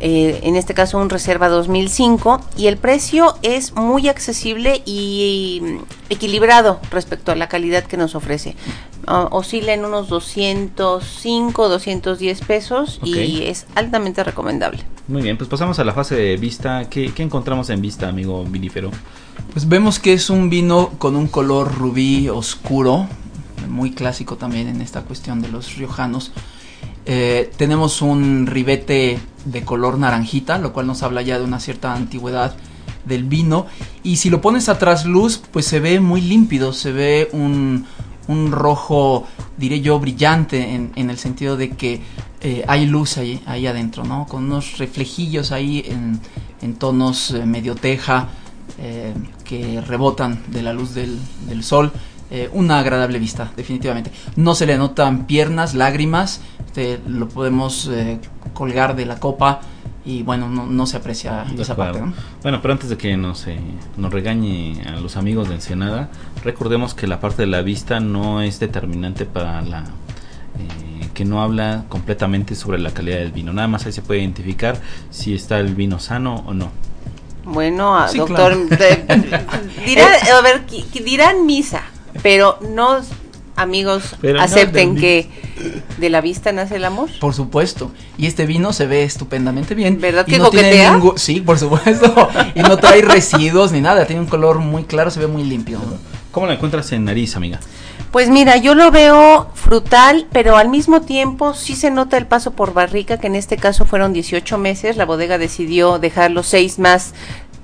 [0.01, 5.79] eh, en este caso un Reserva 2005, y el precio es muy accesible y
[6.09, 8.57] equilibrado respecto a la calidad que nos ofrece.
[9.07, 14.85] Ah, oscila en unos 205, 210 pesos y es altamente recomendable.
[15.09, 16.89] Muy bien, pues pasamos a la fase de vista.
[16.89, 18.91] ¿Qué, qué encontramos en vista, amigo vinífero?
[19.53, 23.09] Pues vemos que es un vino con un color rubí oscuro,
[23.69, 26.33] muy clásico también en esta cuestión de los riojanos.
[27.07, 31.95] Eh, tenemos un ribete de color naranjita, lo cual nos habla ya de una cierta
[31.95, 32.55] antigüedad
[33.05, 33.67] del vino.
[34.03, 37.87] Y si lo pones a trasluz, pues se ve muy límpido, se ve un,
[38.29, 39.27] un rojo,
[39.57, 42.03] diré yo, brillante, en, en el sentido de que
[42.43, 44.27] eh, hay luz ahí, ahí adentro, ¿no?
[44.27, 46.21] Con unos reflejillos ahí en,
[46.63, 48.29] en tonos eh, medio teja
[49.45, 51.93] que rebotan de la luz del, del sol.
[52.31, 54.13] Eh, una agradable vista, definitivamente.
[54.37, 56.41] No se le notan piernas, lágrimas.
[56.65, 58.21] Este, lo podemos eh,
[58.55, 59.61] colgar de la copa
[60.05, 61.95] y bueno, no, no se aprecia De esa acuerdo.
[61.95, 62.07] parte.
[62.09, 62.15] ¿no?
[62.43, 63.59] Bueno, pero antes de que nos, eh,
[63.97, 66.09] nos regañe a los amigos de Ensenada,
[66.45, 69.81] recordemos que la parte de la vista no es determinante para la...
[69.81, 73.53] eh, que no habla completamente sobre la calidad del vino.
[73.53, 76.71] Nada más ahí se puede identificar si está el vino sano o no.
[77.45, 78.69] Bueno, Sí, doctor, claro.
[78.69, 79.05] de-
[79.85, 80.65] dirá- a ver,
[81.05, 81.83] dirán misa,
[82.23, 82.99] pero no,
[83.57, 85.29] amigos, Pero acepten que
[85.99, 87.11] de la vista nace el amor.
[87.21, 87.91] Por supuesto.
[88.17, 90.01] Y este vino se ve estupendamente bien.
[90.01, 92.29] ¿Verdad Y que no tiene ningún- Sí, por supuesto.
[92.55, 94.07] y no trae residuos ni nada.
[94.07, 95.79] Tiene un color muy claro, se ve muy limpio.
[96.31, 97.61] ¿Cómo la encuentras en nariz, amiga?
[98.13, 102.51] Pues mira, yo lo veo frutal, pero al mismo tiempo sí se nota el paso
[102.53, 104.97] por barrica, que en este caso fueron 18 meses.
[104.97, 107.15] La bodega decidió dejar los seis más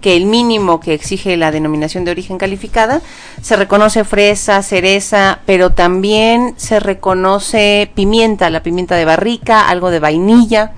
[0.07, 3.01] que el mínimo que exige la denominación de origen calificada.
[3.43, 9.99] Se reconoce fresa, cereza, pero también se reconoce pimienta, la pimienta de barrica, algo de
[9.99, 10.75] vainilla.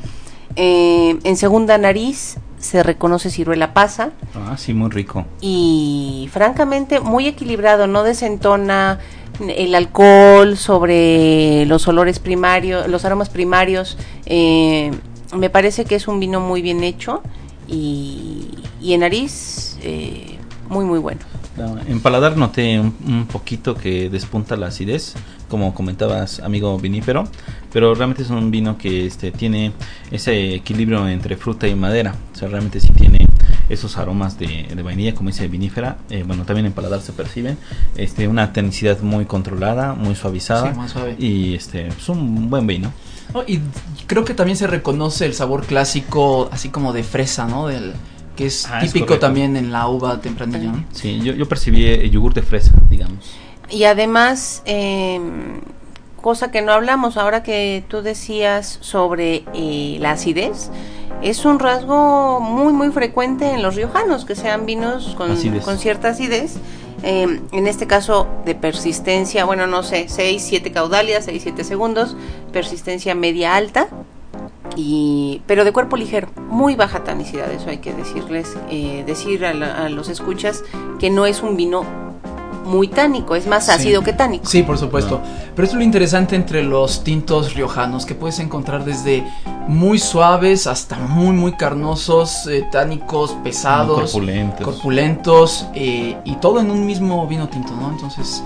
[0.56, 5.26] Eh, en segunda nariz se reconoce ciruela pasa Ah, sí, muy rico.
[5.42, 8.98] y francamente muy equilibrado, no desentona
[9.46, 13.98] el alcohol sobre los olores primarios, los aromas primarios.
[14.24, 14.90] eh,
[15.36, 17.20] me parece que es un vino muy bien hecho
[17.68, 18.48] y,
[18.80, 20.38] y en nariz eh,
[20.68, 21.20] muy muy bueno.
[21.56, 25.14] No, En paladar noté un, un poquito que despunta la acidez,
[25.48, 27.24] como comentabas, amigo vinífero,
[27.72, 29.72] pero realmente es un vino que este, tiene
[30.10, 32.14] ese equilibrio entre fruta y madera.
[32.32, 33.26] O sea, realmente sí tiene
[33.68, 35.98] esos aromas de, de vainilla, como dice vinífera.
[36.10, 37.58] Eh, bueno, también en paladar se perciben.
[37.96, 40.72] Este, una tenicidad muy controlada, muy suavizada.
[40.72, 41.16] Sí, más suave.
[41.18, 42.92] Y este, es un buen vino.
[43.46, 43.60] Y
[44.06, 47.66] creo que también se reconoce el sabor clásico, así como de fresa, ¿no?
[47.68, 47.94] Del,
[48.36, 50.72] que es Ah, típico también en la uva tempranillo.
[50.72, 50.84] ¿no?
[50.92, 53.34] Sí, yo, yo percibí eh, yogur de fresa, digamos.
[53.68, 55.20] Y además, eh,
[56.22, 60.70] cosa que no hablamos ahora que tú decías sobre eh, la acidez,
[61.22, 65.64] es un rasgo muy muy frecuente en los riojanos, que sean vinos con, Acidez.
[65.64, 66.56] con cierta acidez.
[67.02, 72.16] Eh, en este caso de persistencia, bueno, no sé, 6, 7 caudalias, 6, 7 segundos,
[72.52, 73.88] persistencia media alta,
[74.76, 79.54] y pero de cuerpo ligero, muy baja tanicidad, eso hay que decirles, eh, decir a,
[79.54, 80.62] la- a los escuchas
[80.98, 81.84] que no es un vino
[82.68, 83.72] muy tánico, es más Sí.
[83.72, 84.46] ácido que tánico.
[84.46, 85.20] Sí, por supuesto.
[85.54, 89.24] Pero esto es lo interesante entre los tintos riojanos, que puedes encontrar desde
[89.66, 94.64] muy suaves hasta muy, muy carnosos, eh, tánicos, pesados, corpulentos.
[94.64, 97.90] corpulentos, eh, y todo en un mismo vino tinto, ¿no?
[97.90, 98.42] Entonces,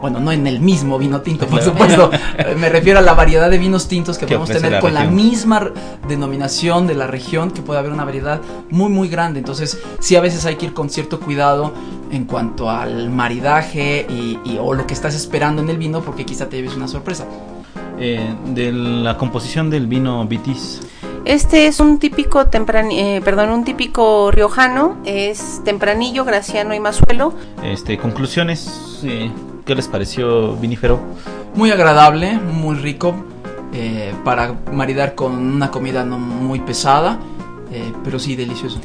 [0.00, 2.10] bueno, no en el mismo vino tinto, por supuesto.
[2.38, 5.04] Eh, Me refiero a la variedad de vinos tintos que, podemos tener la con la
[5.04, 5.70] misma
[6.08, 8.40] denominación de la región, que puede haber una variedad
[8.70, 9.40] muy, muy grande.
[9.40, 11.72] Entonces, sí, a veces hay que ir con cierto cuidado
[12.10, 16.24] en cuanto al maridaje y, y- o lo que estás esperando en el vino, porque
[16.24, 17.26] quizá te lleves una sorpresa.
[17.98, 20.80] Eh, de la composición del vino Vitis.
[21.26, 27.34] Este es un típico tempran, eh, perdón, un típico riojano, es tempranillo, graciano y mazuelo.
[27.62, 29.30] Este, conclusiones, eh,
[29.66, 30.98] ¿qué les pareció vinífero?
[31.54, 33.14] Muy agradable, muy rico,
[33.74, 37.18] eh, para maridar con una comida no muy pesada,
[37.70, 38.80] eh, pero sí delicioso.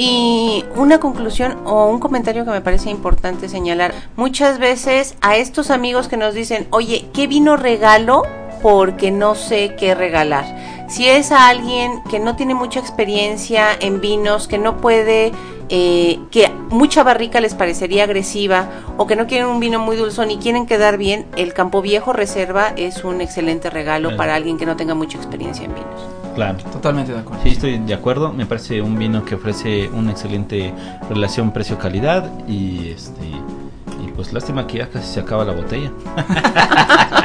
[0.00, 3.92] Y una conclusión o un comentario que me parece importante señalar.
[4.14, 8.22] Muchas veces a estos amigos que nos dicen, oye, ¿qué vino regalo?
[8.62, 10.86] porque no sé qué regalar.
[10.88, 15.32] Si es a alguien que no tiene mucha experiencia en vinos, que no puede,
[15.68, 20.30] eh, que mucha barrica les parecería agresiva o que no quieren un vino muy dulzón
[20.30, 24.66] y quieren quedar bien, el Campo Viejo Reserva es un excelente regalo para alguien que
[24.66, 26.17] no tenga mucha experiencia en vinos.
[26.38, 26.58] Claro.
[26.70, 27.42] Totalmente de acuerdo.
[27.42, 28.32] Sí, estoy de acuerdo.
[28.32, 30.72] Me parece un vino que ofrece una excelente
[31.10, 35.90] relación precio-calidad y este y pues lástima que ya casi se acaba la botella.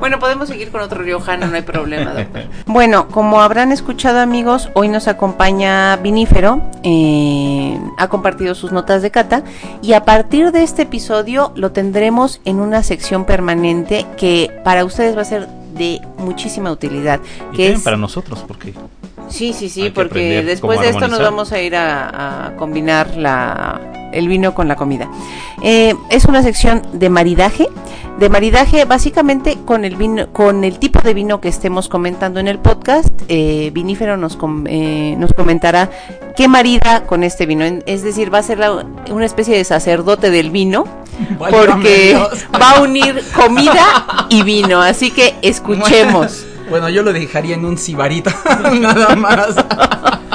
[0.00, 2.12] Bueno, podemos seguir con otro riojano, no hay problema.
[2.12, 2.42] doctor.
[2.66, 9.10] bueno, como habrán escuchado amigos, hoy nos acompaña Vinífero, eh, ha compartido sus notas de
[9.10, 9.44] cata
[9.80, 15.16] y a partir de este episodio lo tendremos en una sección permanente que para ustedes
[15.16, 17.20] va a ser de muchísima utilidad.
[17.52, 18.74] Y Que es, para nosotros, porque
[19.28, 23.80] sí, sí, sí, porque después de esto nos vamos a ir a, a combinar la,
[24.12, 25.08] el vino con la comida.
[25.62, 27.68] Eh, es una sección de maridaje
[28.18, 32.46] de maridaje básicamente con el vino con el tipo de vino que estemos comentando en
[32.46, 33.08] el podcast.
[33.28, 35.90] Eh, vinífero nos com- eh, nos comentará
[36.36, 37.64] qué marida con este vino.
[37.86, 40.84] Es decir va a ser la- una especie de sacerdote del vino
[41.38, 42.46] porque Dios.
[42.54, 44.80] va a unir comida y vino.
[44.80, 48.30] Así que escuchemos Bueno, yo lo dejaría en un cibarito,
[48.80, 49.54] nada más.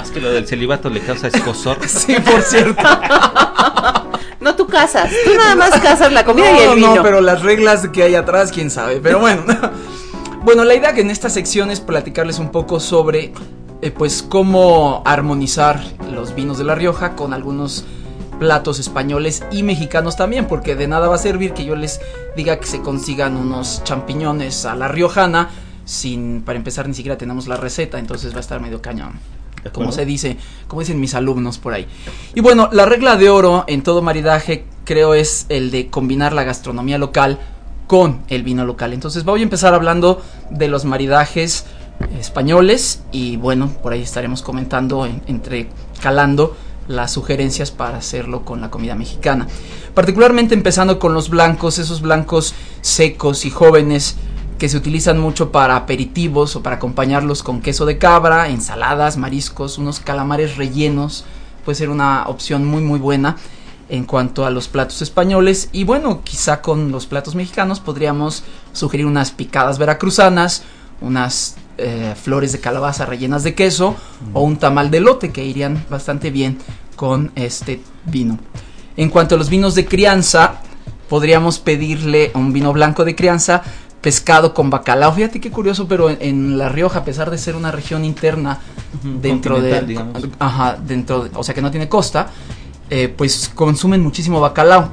[0.03, 1.77] es que lo del celibato le causa escosor.
[1.87, 2.81] Sí, por cierto.
[4.39, 7.21] no tú casas tú nada más casas la comida y no, el vino no, pero
[7.21, 8.99] las reglas que hay atrás, quién sabe.
[9.01, 9.43] Pero bueno.
[10.43, 13.33] bueno, la idea que en esta sección es platicarles un poco sobre,
[13.81, 17.85] eh, pues, cómo armonizar los vinos de La Rioja con algunos
[18.39, 21.99] platos españoles y mexicanos también, porque de nada va a servir que yo les
[22.35, 25.49] diga que se consigan unos champiñones a la riojana,
[25.89, 29.13] sin, para empezar, ni siquiera tenemos la receta, entonces va a estar medio cañón
[29.63, 30.37] ¿De como se dice,
[30.67, 31.87] como dicen mis alumnos por ahí.
[32.35, 36.43] Y bueno, la regla de oro en todo maridaje creo es el de combinar la
[36.43, 37.39] gastronomía local
[37.87, 38.93] con el vino local.
[38.93, 40.21] Entonces voy a empezar hablando
[40.51, 41.65] de los maridajes
[42.19, 45.69] españoles y bueno, por ahí estaremos comentando en- entre
[46.01, 46.55] calando
[46.87, 49.47] las sugerencias para hacerlo con la comida mexicana.
[49.93, 54.15] Particularmente empezando con los blancos, esos blancos secos y jóvenes
[54.59, 59.77] que se utilizan mucho para aperitivos o para acompañarlos con queso de cabra, ensaladas, mariscos,
[59.77, 61.23] unos calamares rellenos.
[61.63, 63.37] Puede ser una opción muy muy buena
[63.87, 65.69] en cuanto a los platos españoles.
[65.71, 68.43] Y bueno, quizá con los platos mexicanos podríamos
[68.73, 70.63] sugerir unas picadas veracruzanas,
[71.01, 73.95] unas eh, flores de calabaza rellenas de queso
[74.33, 76.59] o un tamal de lote que irían bastante bien
[76.97, 78.37] con este vino.
[78.97, 80.61] En cuanto a los vinos de crianza,
[81.07, 83.63] podríamos pedirle un vino blanco de crianza
[84.01, 85.13] pescado con bacalao.
[85.13, 88.59] Fíjate qué curioso, pero en, en La Rioja, a pesar de ser una región interna
[89.03, 90.23] dentro de, digamos.
[90.39, 92.29] ajá, dentro, de- o sea que no tiene costa,
[92.89, 94.89] eh, pues consumen muchísimo bacalao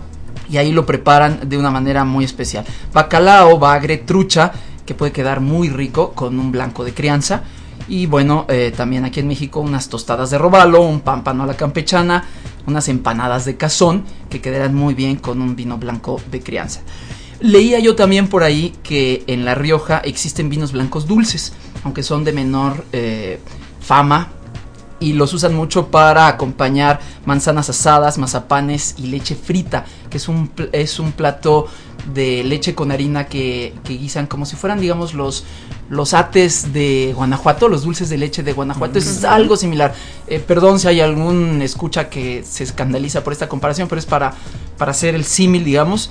[0.50, 2.64] y ahí lo preparan de una manera muy especial.
[2.92, 4.52] Bacalao, bagre, trucha,
[4.84, 7.42] que puede quedar muy rico con un blanco de crianza.
[7.88, 11.54] Y bueno, eh, también aquí en México unas tostadas de robalo, un pámpano a la
[11.54, 12.24] campechana,
[12.66, 16.80] unas empanadas de cazón que quedarán muy bien con un vino blanco de crianza.
[17.40, 21.52] Leía yo también por ahí que en La Rioja existen vinos blancos dulces,
[21.84, 23.40] aunque son de menor eh,
[23.80, 24.32] fama
[24.98, 30.50] y los usan mucho para acompañar manzanas asadas, mazapanes y leche frita, que es un,
[30.72, 31.66] es un plato
[32.14, 35.44] de leche con harina que, que guisan como si fueran, digamos, los,
[35.90, 38.98] los ates de Guanajuato, los dulces de leche de Guanajuato.
[38.98, 39.94] Es algo similar.
[40.28, 44.34] Eh, perdón si hay algún escucha que se escandaliza por esta comparación, pero es para,
[44.78, 46.10] para hacer el símil, digamos.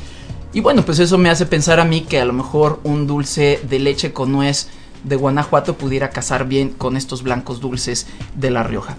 [0.55, 3.59] Y bueno, pues eso me hace pensar a mí que a lo mejor un dulce
[3.67, 4.69] de leche con nuez
[5.03, 8.95] de Guanajuato pudiera casar bien con estos blancos dulces de La Rioja.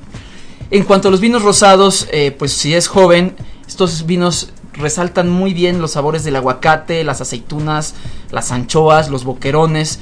[0.71, 3.37] En cuanto a los vinos rosados, eh, pues si es joven,
[3.67, 7.95] estos vinos resaltan muy bien los sabores del aguacate, las aceitunas,
[8.31, 10.01] las anchoas, los boquerones.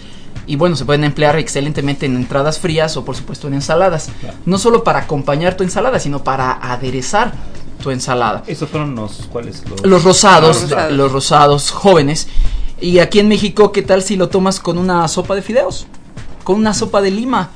[0.48, 4.11] Y bueno, se pueden emplear excelentemente en entradas frías o por supuesto en ensaladas.
[4.44, 7.32] No solo para acompañar tu ensalada, sino para aderezar
[7.85, 10.93] tu ensalada Esos fueron los cuales los, los rosados, Los rosados.
[10.93, 12.26] los rosados jóvenes.
[12.80, 15.87] Y aquí en México, ¿qué tal si lo tomas con una sopa de fideos?
[16.43, 17.51] Con una sopa de lima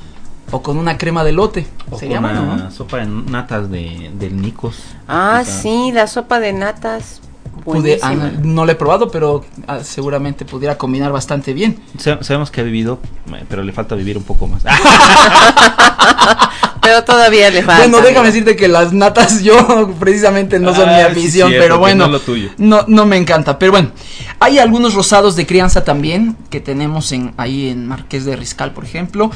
[0.51, 1.67] o con una crema de lote.
[1.89, 2.71] o con bueno, una ¿no?
[2.71, 4.77] sopa de natas de del Nicos.
[5.07, 7.21] ah sí la sopa de natas
[7.63, 11.79] Pude- ah, no lo he probado, pero ah, seguramente pudiera combinar bastante bien.
[11.97, 12.99] Sa- Sabemos que ha vivido,
[13.33, 14.63] eh, pero le falta vivir un poco más.
[16.81, 20.95] pero todavía le falta bueno, déjame decirte que las natas yo precisamente no son mi
[20.95, 22.49] Ah, sí, afición, cierto, pero bueno, no lo tuyo.
[22.57, 23.59] no, no me encanta.
[23.59, 23.91] Pero bueno,
[24.39, 28.85] hay algunos rosados de crianza también que tenemos en, ahí en Marqués de Riscal, por
[28.85, 29.31] ejemplo,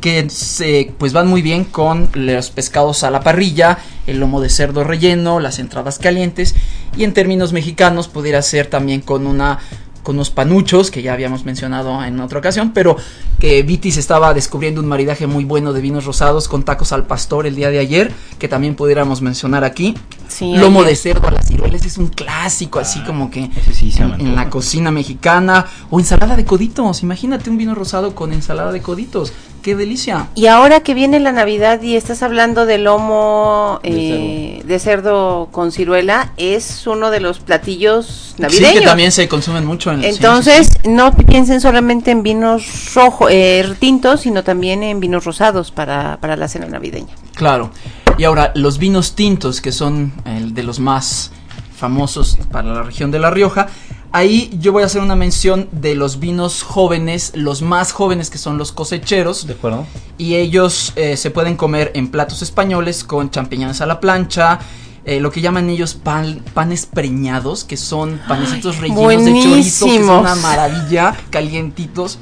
[0.00, 4.48] que se, pues van muy bien con los pescados a la parrilla, el lomo de
[4.48, 6.54] cerdo relleno, las entradas calientes
[6.96, 9.58] y en términos mexicanos pudiera ser también con una
[10.02, 12.96] con unos panuchos que ya habíamos mencionado en otra ocasión, pero
[13.40, 17.44] que Vitis estaba descubriendo un maridaje muy bueno de vinos rosados con tacos al pastor
[17.44, 19.96] el día de ayer, que también pudiéramos mencionar aquí.
[20.36, 24.20] Sí, Lomo de cerdo a las ciruelas es un clásico, así como que sí en,
[24.20, 25.64] en la cocina mexicana.
[25.88, 29.32] O ensalada de coditos, imagínate un vino rosado con ensalada de coditos,
[29.62, 30.28] qué delicia.
[30.34, 35.72] Y ahora que viene la Navidad y estás hablando del lomo eh, de, cerdo con
[35.72, 38.72] ciruela, es uno de los platillos navideños.
[38.72, 40.90] Sí, que también se consumen mucho en Entonces, sí.
[40.90, 46.36] no piensen solamente en vinos rojos, eh, tintos, sino también en vinos rosados para, para
[46.36, 47.14] la cena navideña.
[47.34, 47.70] Claro.
[48.18, 51.32] Y ahora, los vinos tintos, que son el de los más
[51.76, 53.66] famosos para la región de La Rioja,
[54.10, 58.38] ahí yo voy a hacer una mención de los vinos jóvenes, los más jóvenes que
[58.38, 59.84] son los cosecheros, ¿De acuerdo?
[60.16, 64.60] y ellos eh, se pueden comer en platos españoles con champiñones a la plancha,
[65.04, 69.96] eh, lo que llaman ellos pan- panes preñados, que son panecitos rellenos de chorizo, que
[69.96, 72.18] es una maravilla, calientitos,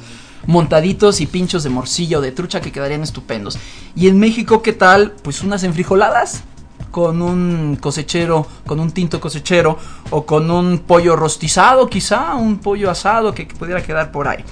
[0.46, 3.58] montaditos y pinchos de morcilla o de trucha que quedarían estupendos.
[3.94, 5.12] Y en México, ¿qué tal?
[5.22, 6.44] Pues unas enfrijoladas
[6.90, 9.78] con un cosechero, con un tinto cosechero
[10.10, 14.44] o con un pollo rostizado, quizá un pollo asado que, pudiera quedar por ahí.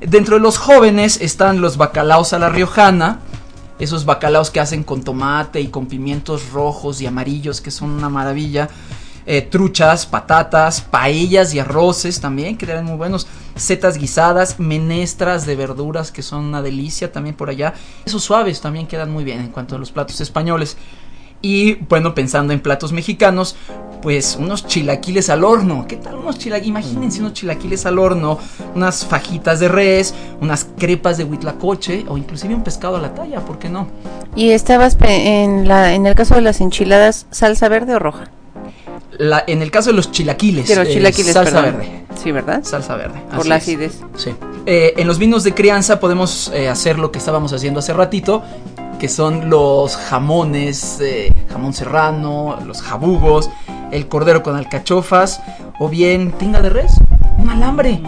[0.00, 3.20] Dentro de los jóvenes están los bacalaos a la riojana,
[3.78, 8.08] esos bacalaos que hacen con tomate y con pimientos rojos y amarillos que son una
[8.08, 8.70] maravilla.
[9.26, 13.26] Eh, truchas, patatas, paellas y arroces también que quedan muy buenos.
[13.56, 17.72] Setas guisadas, menestras de verduras que son una delicia también por allá.
[18.04, 20.76] Esos suaves también quedan muy bien en cuanto a los platos españoles.
[21.40, 23.56] Y bueno, pensando en platos mexicanos,
[24.00, 25.86] pues unos chilaquiles al horno.
[25.86, 26.68] ¿Qué tal unos chilaquiles?
[26.68, 28.38] Imagínense unos chilaquiles al horno,
[28.74, 33.40] unas fajitas de res, unas crepas de huitlacoche o inclusive un pescado a la talla,
[33.40, 33.88] ¿por qué no?
[34.36, 38.30] Y estabas en, en el caso de las enchiladas, salsa verde o roja.
[39.18, 41.62] La- en el caso de los chilaquiles, De los eh, salsa perdón.
[41.78, 42.04] verde.
[42.22, 42.60] Sí, ¿verdad?
[42.64, 43.20] Salsa verde.
[43.34, 44.00] Por la acidez.
[44.16, 44.34] Sí.
[44.66, 48.42] Eh, en los vinos de crianza podemos eh, hacer lo que estábamos haciendo hace ratito,
[48.98, 53.50] que son los jamones, eh, jamón serrano, los jabugos,
[53.90, 55.40] el cordero con alcachofas,
[55.78, 56.92] o bien tinga de res,
[57.36, 58.00] un alambre,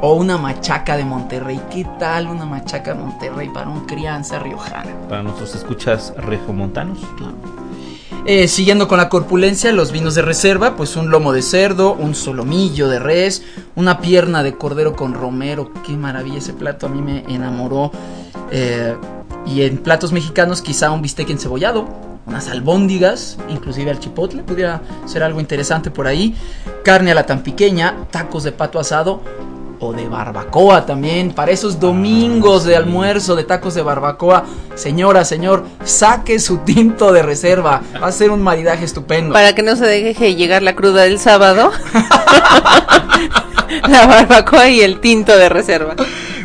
[0.00, 1.60] o una machaca de Monterrey.
[1.70, 4.94] ¿Qué tal una machaca de Monterrey para un crianza riojana?
[5.08, 6.98] Para nuestros escuchas regiomontanos.
[8.30, 12.14] Eh, siguiendo con la corpulencia, los vinos de reserva, pues un lomo de cerdo, un
[12.14, 13.42] solomillo de res,
[13.74, 17.90] una pierna de cordero con romero, qué maravilla ese plato, a mí me enamoró.
[18.50, 18.94] Eh,
[19.46, 21.88] y en platos mexicanos quizá un bistec encebollado,
[22.26, 26.36] unas albóndigas, inclusive al chipotle, pudiera ser algo interesante por ahí.
[26.84, 29.22] Carne a la tan pequeña, tacos de pato asado
[29.80, 34.44] o de barbacoa también, para esos domingos de almuerzo de tacos de barbacoa.
[34.74, 39.32] Señora, señor, saque su tinto de reserva, va a ser un maridaje estupendo.
[39.32, 41.70] Para que no se deje llegar la cruda del sábado.
[43.88, 45.94] la barbacoa y el tinto de reserva.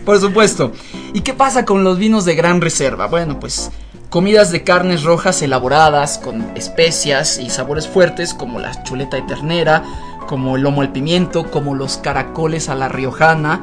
[0.05, 0.71] Por supuesto.
[1.13, 3.05] ¿Y qué pasa con los vinos de gran reserva?
[3.07, 3.71] Bueno, pues
[4.13, 9.83] comidas de carnes rojas elaboradas con especias y sabores fuertes como la chuleta de ternera,
[10.27, 13.61] como el lomo al pimiento, como los caracoles a la riojana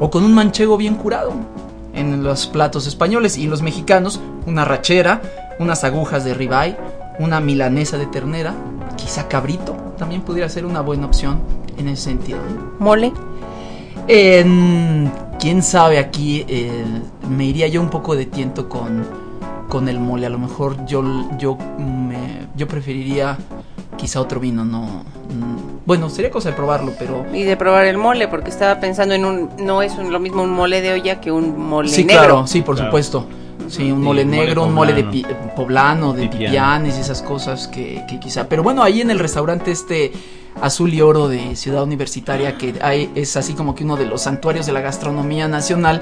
[0.00, 1.32] o con un manchego bien curado.
[1.94, 5.20] En los platos españoles y los mexicanos, una rachera,
[5.58, 6.76] unas agujas de ribeye,
[7.18, 8.54] una milanesa de ternera,
[8.96, 11.40] quizá cabrito, también pudiera ser una buena opción
[11.76, 12.38] en ese sentido.
[12.78, 13.12] Mole.
[14.06, 16.84] En- Quién sabe aquí, eh,
[17.30, 19.06] me iría yo un poco de tiento con,
[19.68, 20.26] con el mole.
[20.26, 21.02] A lo mejor yo,
[21.38, 23.36] yo, me, yo preferiría
[23.96, 24.82] quizá otro vino, no.
[24.82, 27.24] mm, Bueno, sería cosa de probarlo, pero.
[27.32, 29.50] Y de probar el mole, porque estaba pensando en un.
[29.58, 32.22] No es un- lo mismo un mole de olla que un mole Sí, negro.
[32.22, 32.90] claro, sí, por Claro.
[32.90, 33.26] supuesto.
[33.68, 35.28] Sí, un Sí, mole mole negro, un mole de poblano.
[35.28, 36.40] pi- poblano, de Pipián.
[36.52, 38.48] pipianes y esas cosas que, que quizá.
[38.48, 40.10] Pero bueno, ahí en el restaurante este
[40.62, 44.22] azul y oro de Ciudad Universitaria, que hay, es así como que uno de los
[44.22, 46.00] santuarios de la gastronomía nacional.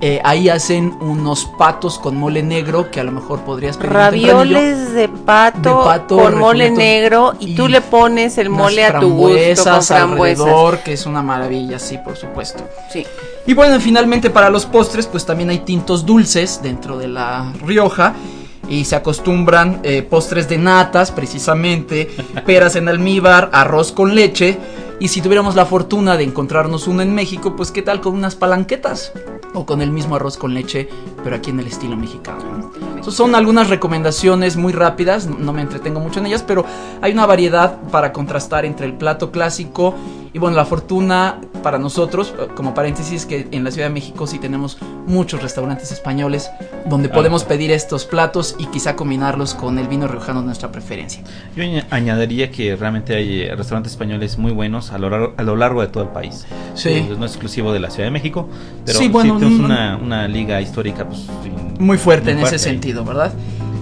[0.00, 3.92] Eh, ahí hacen unos patos con mole negro que a lo mejor podrías pedir.
[3.92, 8.84] Ravioles de pato, De pato, con mole negro y, y tú le pones el mole
[8.84, 12.64] a tu gusto con frambuesas que es una maravilla, sí, por supuesto.
[12.92, 13.04] Sí.
[13.46, 18.14] Y bueno, finalmente para los postres, pues también hay tintos dulces dentro de la Rioja.
[18.68, 22.10] Y se acostumbran eh, postres de natas, precisamente,
[22.46, 24.58] peras en almíbar, arroz con leche.
[25.00, 28.36] Y si tuviéramos la fortuna de encontrarnos uno en México, pues qué tal con unas
[28.36, 29.12] palanquetas.
[29.58, 30.88] O con el mismo arroz con leche,
[31.28, 32.72] pero aquí en el estilo mexicano.
[32.96, 33.02] ¿no?
[33.10, 36.64] Son algunas recomendaciones muy rápidas, no- me entretengo mucho en ellas, pero
[37.02, 39.94] hay una variedad para contrastar entre el plato clásico
[40.32, 44.26] y bueno, la fortuna para nosotros, eh, como paréntesis, que en la Ciudad de México
[44.26, 46.50] sí tenemos muchos restaurantes españoles
[46.86, 47.12] donde Ah.
[47.12, 51.22] podemos pedir estos platos y quizá combinarlos con el vino riojano de nuestra preferencia.
[51.56, 55.42] Yo añ- añadiría que realmente hay eh, restaurantes españoles muy buenos a lo, largo, a
[55.42, 56.46] lo largo de todo el país.
[56.74, 56.90] Sí.
[56.90, 58.48] Eh, no es exclusivo de la Ciudad de México,
[58.84, 61.17] pero Sí, sí, bueno, tenemos mm, una, una liga histórica pues, sí,
[61.78, 63.32] muy fuerte en ese sentido, ¿verdad?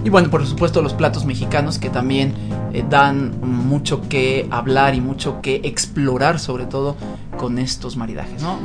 [0.05, 2.33] Y bueno, por supuesto los platos mexicanos que también
[2.73, 6.97] eh, dan mucho que hablar y mucho que explorar, sobre todo
[7.37, 8.59] con estos maridajes, ¿no?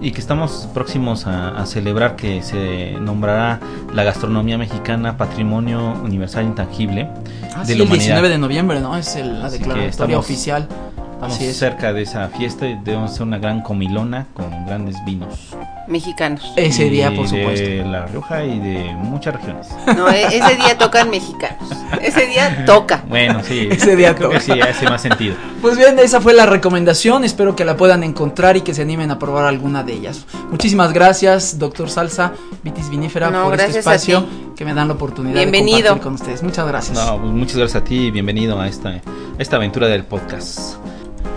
[0.00, 3.60] Y que estamos próximos a, a celebrar que se nombrará
[3.92, 7.08] la gastronomía mexicana Patrimonio Universal Intangible
[7.54, 7.98] Ah, de sí, la el humanidad.
[8.06, 8.96] 19 de noviembre, ¿no?
[8.96, 10.66] Es el- la declaratoria oficial.
[11.20, 11.58] Estamos Así es.
[11.58, 15.50] cerca de esa fiesta y debemos hacer una gran comilona con grandes vinos.
[15.86, 16.50] Mexicanos.
[16.56, 17.60] Ese día, por supuesto.
[17.68, 19.68] De La Rioja y de muchas regiones.
[19.98, 21.68] No, e- ese día tocan mexicanos.
[22.00, 23.04] Ese día toca.
[23.06, 23.68] Bueno, sí.
[23.70, 24.54] Ese día creo que toca.
[24.54, 25.34] sí, hace más sentido.
[25.60, 27.22] Pues bien, esa fue la recomendación.
[27.24, 30.24] Espero que la puedan encontrar y que se animen a probar alguna de ellas.
[30.50, 34.24] Muchísimas gracias, doctor Salsa, Vitis Vinífera, No, por este espacio
[34.56, 35.88] que me dan la oportunidad de Bienvenido.
[35.98, 36.42] compartir con ustedes.
[36.42, 36.96] Muchas gracias.
[36.96, 39.00] No, pues muchas gracias a ti y bienvenido a esta, a
[39.38, 40.76] esta aventura del podcast.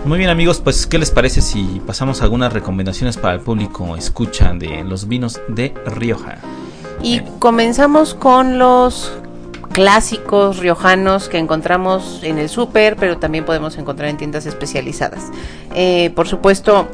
[0.04, 4.52] Muy bien amigos, pues ¿qué les parece si pasamos algunas recomendaciones para el público escucha
[4.52, 6.36] de los vinos de Rioja?
[7.02, 9.12] Y comenzamos con los
[9.72, 15.30] clásicos riojanos que encontramos en el súper, pero también podemos encontrar en tiendas especializadas.
[15.74, 16.86] Eh, por supuesto,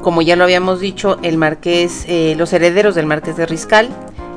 [0.00, 3.90] como ya lo habíamos dicho, el marqués, eh, los herederos del marqués de Riscal,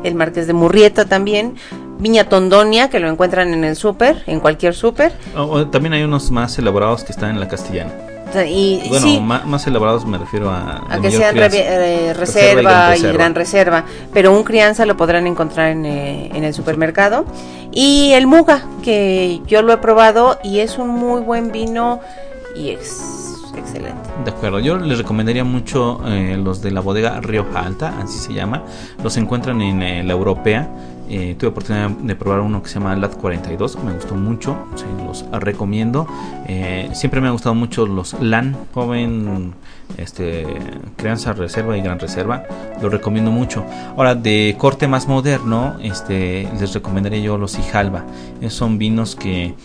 [0.04, 1.56] el marqués de Murrieta también,
[2.00, 5.12] Viña Tondonia, que lo encuentran en el súper, en cualquier súper.
[5.36, 7.92] O- o también hay unos más elaborados que están en la castellana.
[8.46, 10.84] Y Bueno, sí, más, elaborados me refiero a...
[10.90, 11.58] a que sean crianza.
[11.58, 13.14] eh, Reserva y reserva gran y, reserva.
[13.14, 13.84] gran reserva,
[14.14, 17.26] pero un crianza lo podrán encontrar en, eh, en el supermercado.
[17.72, 22.02] Y el Muga, que yo lo he probado y es un muy buen vino
[22.56, 23.98] y es excelente.
[24.26, 28.34] De acuerdo, yo les recomendaría mucho eh, los de la bodega Rioja Alta, así se
[28.34, 28.62] llama.
[29.04, 30.68] Los encuentran en eh, la europea.
[31.10, 34.58] Eh, tuve oportunidad de probar uno que se llama LAT 42, me gustó mucho,
[35.06, 36.08] los recomiendo.
[36.48, 39.54] Eh, siempre me han gustado mucho los LAN, joven,
[39.96, 40.46] este,
[40.98, 42.44] crianza, reserva y gran reserva,
[42.82, 43.64] los recomiendo mucho.
[43.96, 48.04] Ahora, de corte más moderno, este, les recomendaría yo los Ijalba.
[48.42, 49.56] Eh, son vinos que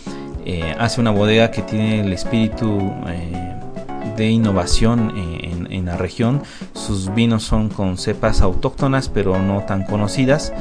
[0.44, 3.54] eh, hace una bodega que tiene el espíritu eh,
[4.16, 6.42] de innovación en, en la región.
[6.74, 10.52] Sus vinos son con cepas autóctonas pero no tan conocidas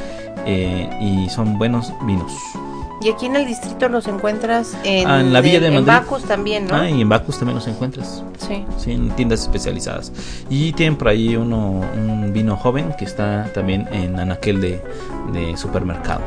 [0.45, 2.31] eh, y son buenos vinos.
[3.03, 5.87] Y aquí en el distrito los encuentras en, Ah, en la Villa de en Madrid.
[5.87, 6.75] Bacus también, ¿no?
[6.75, 8.23] Ah, y en Bacus también los encuentras.
[8.47, 8.63] Sí.
[8.77, 10.11] Sí, en tiendas especializadas.
[10.51, 14.79] Y tienen por ahí uno, un vino joven que está también en anaquel de,
[15.33, 16.21] de supermercado.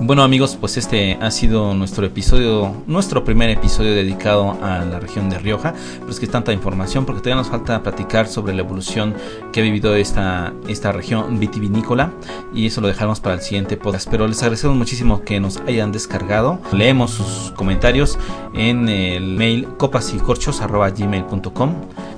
[0.00, 5.30] Bueno amigos, pues este ha sido nuestro episodio, nuestro primer episodio dedicado a la región
[5.30, 5.74] de Rioja.
[6.00, 9.14] Pero es que tanta información porque todavía nos falta platicar sobre la evolución
[9.52, 12.12] que ha vivido esta, esta región vitivinícola.
[12.52, 14.08] Y eso lo dejaremos para el siguiente podcast.
[14.10, 16.58] Pero les agradecemos muchísimo que nos hayan descargado.
[16.72, 18.18] Leemos sus comentarios
[18.54, 21.74] en el mail copasycorchos.gmail.com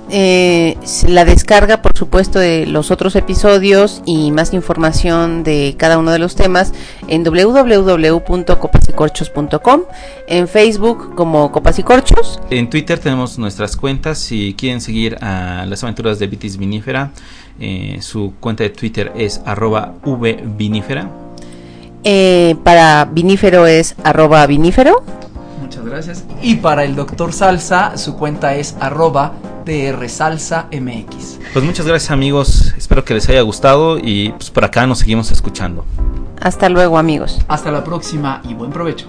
[0.09, 0.77] Eh,
[1.07, 6.19] la descarga, por supuesto, de los otros episodios y más información de cada uno de
[6.19, 6.73] los temas
[7.07, 9.81] en www.copasycorchos.com,
[10.27, 14.19] en Facebook como Copas y Corchos, En Twitter tenemos nuestras cuentas.
[14.19, 17.09] Si quieren seguir a las aventuras de Vitis Vinífera,
[17.59, 21.09] eh, su cuenta de Twitter es arroba vvinífera.
[22.03, 25.01] eh, para vinífero es arroba vinífero.
[25.61, 26.23] Muchas gracias.
[26.43, 29.33] Y para el doctor Salsa, su cuenta es arroba
[29.65, 31.39] drsalsamx.
[31.53, 35.31] Pues muchas gracias amigos, espero que les haya gustado y pues por acá nos seguimos
[35.31, 35.85] escuchando.
[36.41, 37.39] Hasta luego amigos.
[37.47, 39.07] Hasta la próxima y buen provecho.